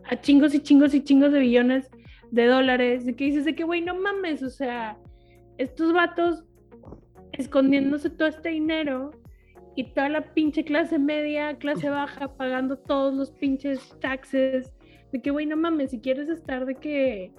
[0.03, 1.89] a chingos y chingos y chingos de billones
[2.31, 4.97] de dólares, de que dices de que, güey, no mames, o sea,
[5.59, 6.43] estos vatos
[7.33, 9.11] escondiéndose todo este dinero
[9.75, 14.73] y toda la pinche clase media, clase baja, pagando todos los pinches taxes,
[15.11, 17.31] de que, güey, no mames, si quieres estar de que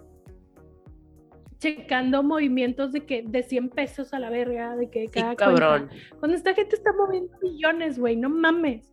[1.65, 5.87] checando movimientos de que de 100 pesos a la verga, de que Sí, cada cabrón.
[5.89, 6.07] cuenta.
[6.19, 8.91] Cuando esta gente está moviendo millones, güey, no mames.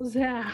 [0.00, 0.46] O sea,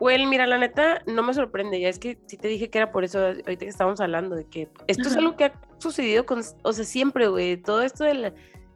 [0.00, 2.90] Well, mira, la neta no me sorprende, ya es que sí te dije que era
[2.90, 5.18] por eso, ahorita que estábamos hablando, de que esto es Ajá.
[5.20, 8.34] algo que ha sucedido con, o sea, siempre, güey, todo esto de la-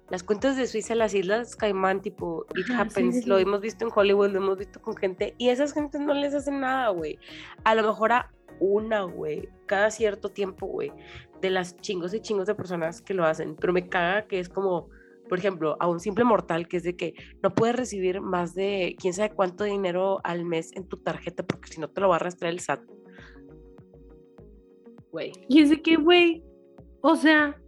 [0.08, 3.42] las cuentas de Suiza, las Islas Caimán, tipo, it Ajá, sí, happens, sí, lo sí.
[3.42, 6.60] hemos visto en Hollywood, lo hemos visto con gente, y esas gentes no les hacen
[6.60, 7.18] nada, güey.
[7.64, 8.30] A lo mejor a
[8.60, 10.92] una, güey, cada cierto tiempo, güey,
[11.40, 14.48] de las chingos y chingos de personas que lo hacen, pero me caga que es
[14.48, 14.88] como,
[15.28, 18.96] por ejemplo, a un simple mortal que es de que no puedes recibir más de
[19.00, 22.16] quién sabe cuánto dinero al mes en tu tarjeta porque si no te lo va
[22.16, 22.80] a arrastrar el SAT.
[25.12, 26.42] Güey, y es de que, güey,
[27.00, 27.58] o sea,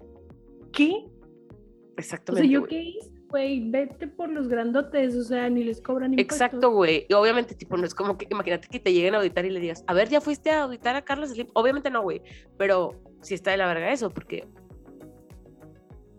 [0.72, 0.90] ¿qué?
[0.90, 2.48] O sea, exactamente.
[2.48, 3.70] ¿yo qué hice, güey?
[3.70, 6.40] Vete por los grandotes, o sea, ni les cobran impuestos.
[6.40, 7.06] Exacto, güey.
[7.08, 9.60] Y obviamente, tipo, no es como que imagínate que te lleguen a auditar y le
[9.60, 11.48] digas, a ver, ¿ya fuiste a auditar a Carlos Slim?
[11.54, 12.20] Obviamente no, güey.
[12.56, 14.46] Pero sí está de la verga eso, porque.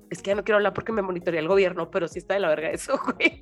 [0.10, 2.40] Es que ya no quiero hablar porque me monitorea el gobierno, pero sí está de
[2.40, 3.42] la verga eso, güey.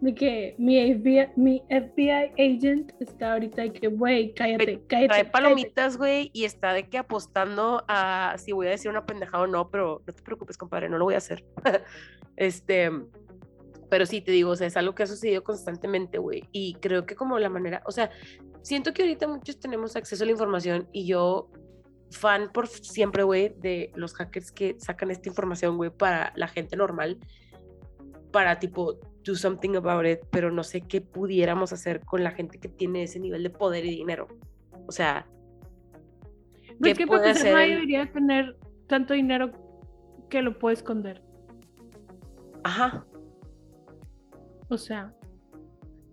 [0.00, 4.86] De que mi FBI, mi FBI agent está ahorita de que, güey, cállate, cállate.
[4.86, 5.30] Trae cállate".
[5.30, 9.46] palomitas, güey, y está de que apostando a si voy a decir una pendejada o
[9.46, 11.44] no, pero no te preocupes, compadre, no lo voy a hacer.
[12.36, 12.90] este,
[13.90, 17.04] pero sí, te digo, o sea, es algo que ha sucedido constantemente, güey, y creo
[17.04, 18.10] que como la manera, o sea,
[18.62, 21.50] siento que ahorita muchos tenemos acceso a la información y yo,
[22.10, 26.76] fan por siempre, güey, de los hackers que sacan esta información, güey, para la gente
[26.76, 27.18] normal,
[28.32, 32.58] para tipo do something about it, pero no sé qué pudiéramos hacer con la gente
[32.58, 34.28] que tiene ese nivel de poder y dinero.
[34.86, 35.26] O sea,
[36.82, 38.56] ¿qué que para puede hacer nadie debería tener
[38.86, 39.52] tanto dinero
[40.28, 41.22] que lo puede esconder.
[42.64, 43.06] ajá,
[44.68, 45.14] O sea,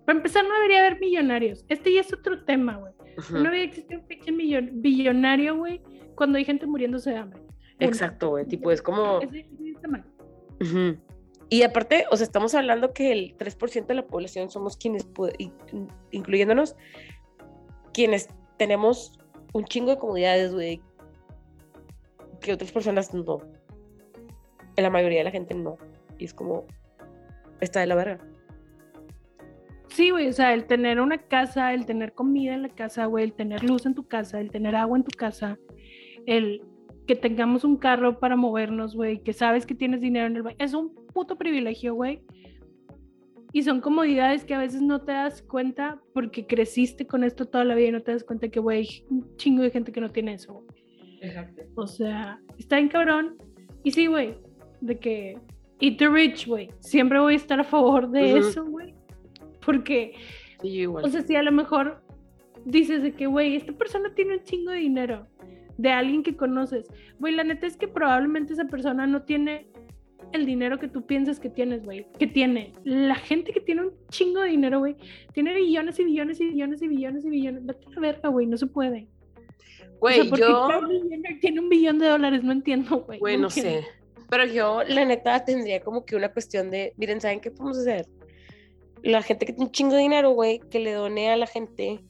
[0.06, 1.66] para empezar no debería haber millonarios.
[1.70, 2.94] Este ya es otro tema, güey.
[3.18, 5.82] Ujú, No debería existir un pinche billonario, güey,
[6.16, 7.42] cuando hay gente muriéndose de hambre.
[7.80, 9.20] Exacto, güey, tipo, es como...
[9.22, 10.06] Está mal.
[11.50, 15.08] Y aparte, o sea, estamos hablando que el 3% de la población somos quienes,
[16.12, 16.76] incluyéndonos,
[17.94, 19.18] quienes tenemos
[19.54, 20.82] un chingo de comodidades, güey,
[22.42, 23.42] que otras personas no.
[24.76, 25.78] La mayoría de la gente no.
[26.18, 26.66] Y es como,
[27.62, 28.20] está de la verga.
[29.90, 33.24] Sí, güey, o sea, el tener una casa, el tener comida en la casa, güey,
[33.24, 35.58] el tener luz en tu casa, el tener agua en tu casa,
[36.26, 36.62] el
[37.08, 40.58] que tengamos un carro para movernos, güey, que sabes que tienes dinero en el banco,
[40.60, 42.22] es un puto privilegio, güey.
[43.54, 47.64] Y son comodidades que a veces no te das cuenta porque creciste con esto toda
[47.64, 50.02] la vida y no te das cuenta que, güey, hay un chingo de gente que
[50.02, 50.68] no tiene eso, güey.
[51.22, 51.64] Exacto.
[51.76, 53.38] O sea, está bien cabrón.
[53.84, 54.36] Y sí, güey,
[54.82, 55.40] de que
[55.80, 56.70] eat the rich, güey.
[56.80, 58.97] Siempre voy a estar a favor de eso, güey.
[59.68, 60.14] Porque
[60.62, 61.06] Sí, yo igual.
[61.06, 62.02] o sea, si a lo mejor
[62.66, 65.28] dices de que, güey, esta persona tiene un chingo de dinero
[65.78, 66.88] de alguien que conoces.
[67.20, 69.68] Güey, la neta es que probablemente esa persona no tiene
[70.34, 72.08] el dinero que tú piensas que tienes, güey.
[72.18, 72.74] Que tiene.
[72.84, 74.96] La gente que tiene un chingo de dinero, güey,
[75.34, 77.66] tiene billones y billones y billones y billones y billones.
[77.66, 79.08] Vete a la verga, güey, no se puede.
[79.98, 80.70] O Güey, sea, yo...
[81.42, 83.20] Tiene un billón de dólares, no entiendo, güey.
[83.20, 83.84] Güey, no sé.
[84.30, 88.06] Pero yo, la neta, tendría como que una cuestión de, miren, ¿saben qué podemos hacer?
[89.04, 92.04] La gente que tiene un chingo de dinero, güey, que le done a la gente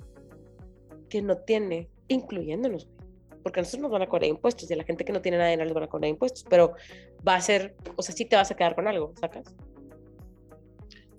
[1.09, 2.97] que no tiene, incluyéndonos, güey.
[3.43, 5.38] Porque a nosotros nos van a cobrar impuestos y a la gente que no tiene
[5.38, 6.45] nada de dinero les van a cobrar impuestos.
[6.49, 6.73] Pero
[7.25, 9.55] va a ser, o sea, sí te vas a quedar con algo, ¿sacas?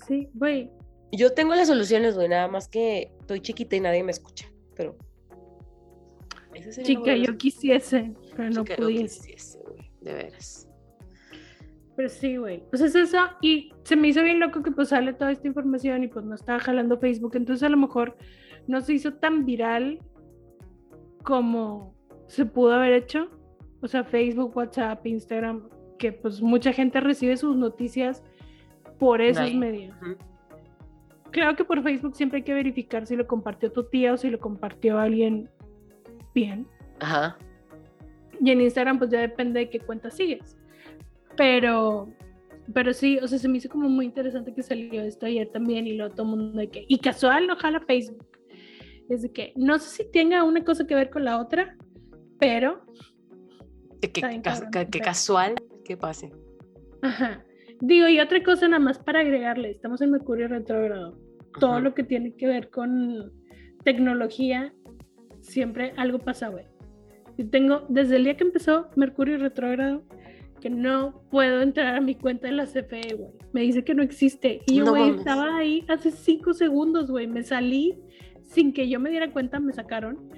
[0.06, 0.70] Sí, güey.
[1.10, 4.46] Yo tengo las soluciones, güey, nada más que estoy chiquita y nadie me escucha.
[4.74, 4.96] Pero.
[6.82, 9.20] Chica, yo quisiese, pero no Chica, yo pudiese.
[9.20, 10.67] quisiese, güey, de veras.
[11.98, 12.62] Pero sí, güey.
[12.70, 13.18] Pues es eso.
[13.40, 16.36] Y se me hizo bien loco que pues sale toda esta información y pues no
[16.36, 17.32] estaba jalando Facebook.
[17.34, 18.16] Entonces a lo mejor
[18.68, 19.98] no se hizo tan viral
[21.24, 21.96] como
[22.28, 23.28] se pudo haber hecho.
[23.82, 25.68] O sea, Facebook, WhatsApp, Instagram,
[25.98, 28.22] que pues mucha gente recibe sus noticias
[29.00, 29.96] por esos medios.
[30.00, 30.16] Ujú.
[31.32, 34.30] Claro que por Facebook siempre hay que verificar si lo compartió tu tía o si
[34.30, 35.50] lo compartió alguien
[36.32, 36.64] bien.
[37.00, 37.36] Ajá.
[38.40, 40.56] Y en Instagram, pues ya depende de qué cuenta sigues.
[41.38, 42.12] Pero,
[42.74, 45.86] pero sí, o sea, se me hizo como muy interesante que salió esto ayer también
[45.86, 48.26] y luego todo el mundo de que, y casual no jala Facebook.
[49.08, 51.76] Es de que no sé si tenga una cosa que ver con la otra,
[52.38, 52.84] pero,
[54.02, 54.10] que,
[54.42, 54.70] cabrón,
[55.02, 56.30] casual que pase.
[57.00, 57.44] ajá.
[57.80, 61.16] Digo, y otra cosa nada más para agregarle, estamos en Mercurio retrógrado.
[61.60, 63.32] Todo lo que tiene que ver con
[63.84, 64.74] tecnología,
[65.40, 66.64] siempre algo pasa, güey.
[67.36, 70.02] Yo tengo, desde el día que empezó Mercurio retrógrado,
[70.60, 73.30] que no puedo entrar a mi cuenta en la CFE, güey.
[73.52, 74.60] Me dice que no existe.
[74.66, 77.26] Y yo, güey, estaba ahí hace cinco segundos, güey.
[77.26, 77.98] Me salí
[78.42, 80.30] sin que yo me diera cuenta, me sacaron.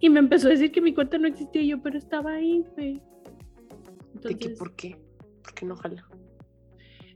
[0.00, 1.62] Y me empezó a decir que mi cuenta no existía.
[1.62, 3.02] Y yo, pero estaba ahí, güey.
[4.22, 4.50] ¿De qué?
[4.50, 4.96] ¿Por qué?
[5.42, 6.06] ¿Por qué no jala?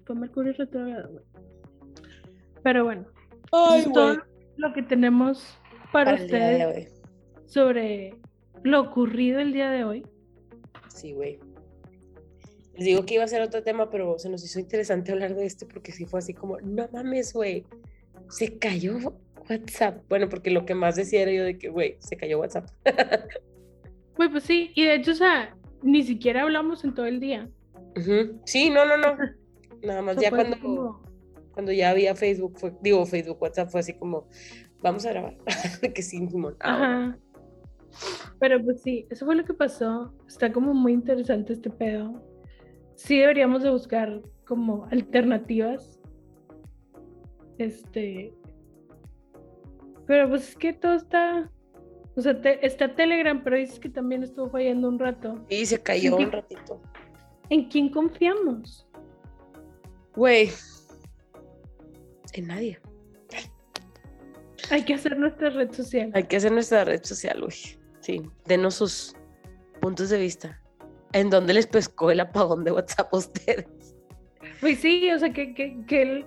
[0.05, 1.25] fue Mercurio retrógrado, güey.
[2.63, 3.07] Pero bueno,
[3.53, 4.19] Ay, es todo
[4.57, 5.59] lo que tenemos
[5.93, 7.03] para, Para de ustedes
[7.47, 8.17] sobre
[8.63, 10.07] lo ocurrido el día de hoy.
[10.89, 11.39] Sí, güey.
[12.83, 15.47] Les digo que iba a ser otro tema, pero se nos hizo interesante hablar de
[15.47, 17.65] este porque sí fue así como, no mames, güey,
[18.29, 18.99] se cayó
[19.49, 20.03] WhatsApp.
[20.09, 22.69] Bueno, porque lo que más decía era yo de que, güey, se cayó WhatsApp.
[24.17, 27.49] Güey, pues sí, y de hecho, o sea, ni siquiera hablamos en todo el día.
[28.45, 29.17] Sí, no, no, no.
[29.83, 31.03] Nada más ya cuando, como-
[31.53, 34.29] cuando ya había Facebook, fue, digo Facebook, WhatsApp fue así como,
[34.83, 35.39] vamos a grabar.
[35.95, 36.57] Que sí, Simón.
[36.61, 36.75] Ah.
[36.75, 37.19] Ajá.
[38.41, 40.13] Pero pues sí, eso fue lo que pasó.
[40.27, 42.23] Está como muy interesante este pedo.
[43.05, 45.99] Sí deberíamos de buscar como alternativas.
[47.59, 48.33] Este.
[50.07, 51.51] Pero pues es que todo está.
[52.17, 55.45] O sea, te- está Telegram, pero dices que también estuvo fallando un rato.
[55.49, 56.25] Y se cayó Sí.
[56.25, 56.81] un ratito.
[57.51, 58.87] ¿En quién confiamos?
[60.15, 60.51] Güey.
[62.35, 62.79] En nadie.
[64.71, 66.11] Hay que hacer nuestra red social.
[66.15, 67.53] Hay que hacer nuestra red social, güey.
[68.01, 69.17] Sí, denos sus
[69.81, 70.62] puntos de vista.
[71.13, 73.67] ¿En dónde les pescó el apagón de WhatsApp a ustedes?
[74.61, 76.27] Pues sí, o sea, que, que, que el-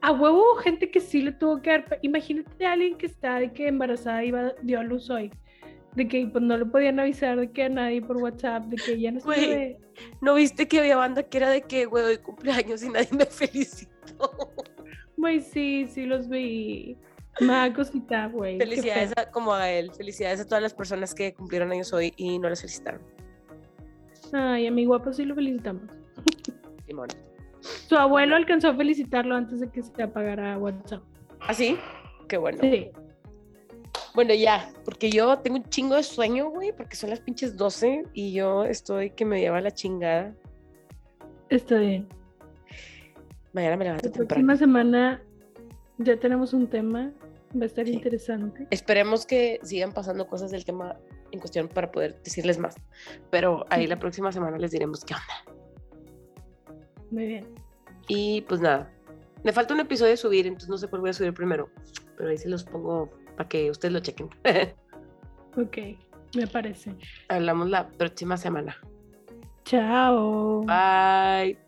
[0.00, 1.98] a huevo gente que sí le tuvo que dar.
[2.02, 5.30] Imagínate a alguien que está de que embarazada iba, dio a luz hoy.
[5.94, 9.00] De que pues, no le podían avisar de que a nadie por WhatsApp, de que
[9.00, 9.78] ya no bebé.
[10.20, 13.26] ¿No viste que había banda que era de que, güey, hoy cumpleaños y nadie me
[13.26, 14.52] felicitó?
[15.16, 16.96] Güey, sí, sí los vi.
[17.40, 18.58] Da cosita, güey.
[18.58, 19.90] Felicidades a, como a él.
[19.92, 23.00] Felicidades a todas las personas que cumplieron años hoy y no las felicitaron.
[24.32, 25.82] Ay, a mi guapo sí lo felicitamos.
[26.86, 27.08] Simón.
[27.60, 31.02] Su abuelo alcanzó a felicitarlo antes de que se apagara WhatsApp.
[31.40, 31.76] ¿Ah, sí?
[32.28, 32.58] Qué bueno.
[32.60, 32.90] Sí.
[34.14, 38.04] Bueno, ya, porque yo tengo un chingo de sueño, güey, porque son las pinches 12
[38.14, 40.34] y yo estoy que me lleva la chingada.
[41.50, 42.08] Está bien.
[43.52, 44.28] Mañana me levanto La temprano.
[44.28, 45.22] próxima semana
[45.98, 47.12] ya tenemos un tema.
[47.56, 47.92] Va a estar Sí.
[47.94, 48.66] interesante.
[48.70, 50.96] Esperemos que sigan pasando cosas del tema
[51.32, 52.76] en cuestión para poder decirles más.
[53.30, 56.78] Pero ahí la próxima semana les diremos qué onda.
[57.10, 57.46] Muy bien.
[58.08, 58.90] Y pues nada,
[59.44, 61.70] me falta un episodio de subir, entonces no sé cuál voy a subir primero.
[62.16, 64.28] Pero ahí se los pongo para que ustedes lo chequen.
[65.56, 65.76] Ok,
[66.36, 66.94] me parece.
[67.28, 68.76] Hablamos la próxima semana.
[69.64, 70.62] Chao.
[70.64, 71.67] Bye.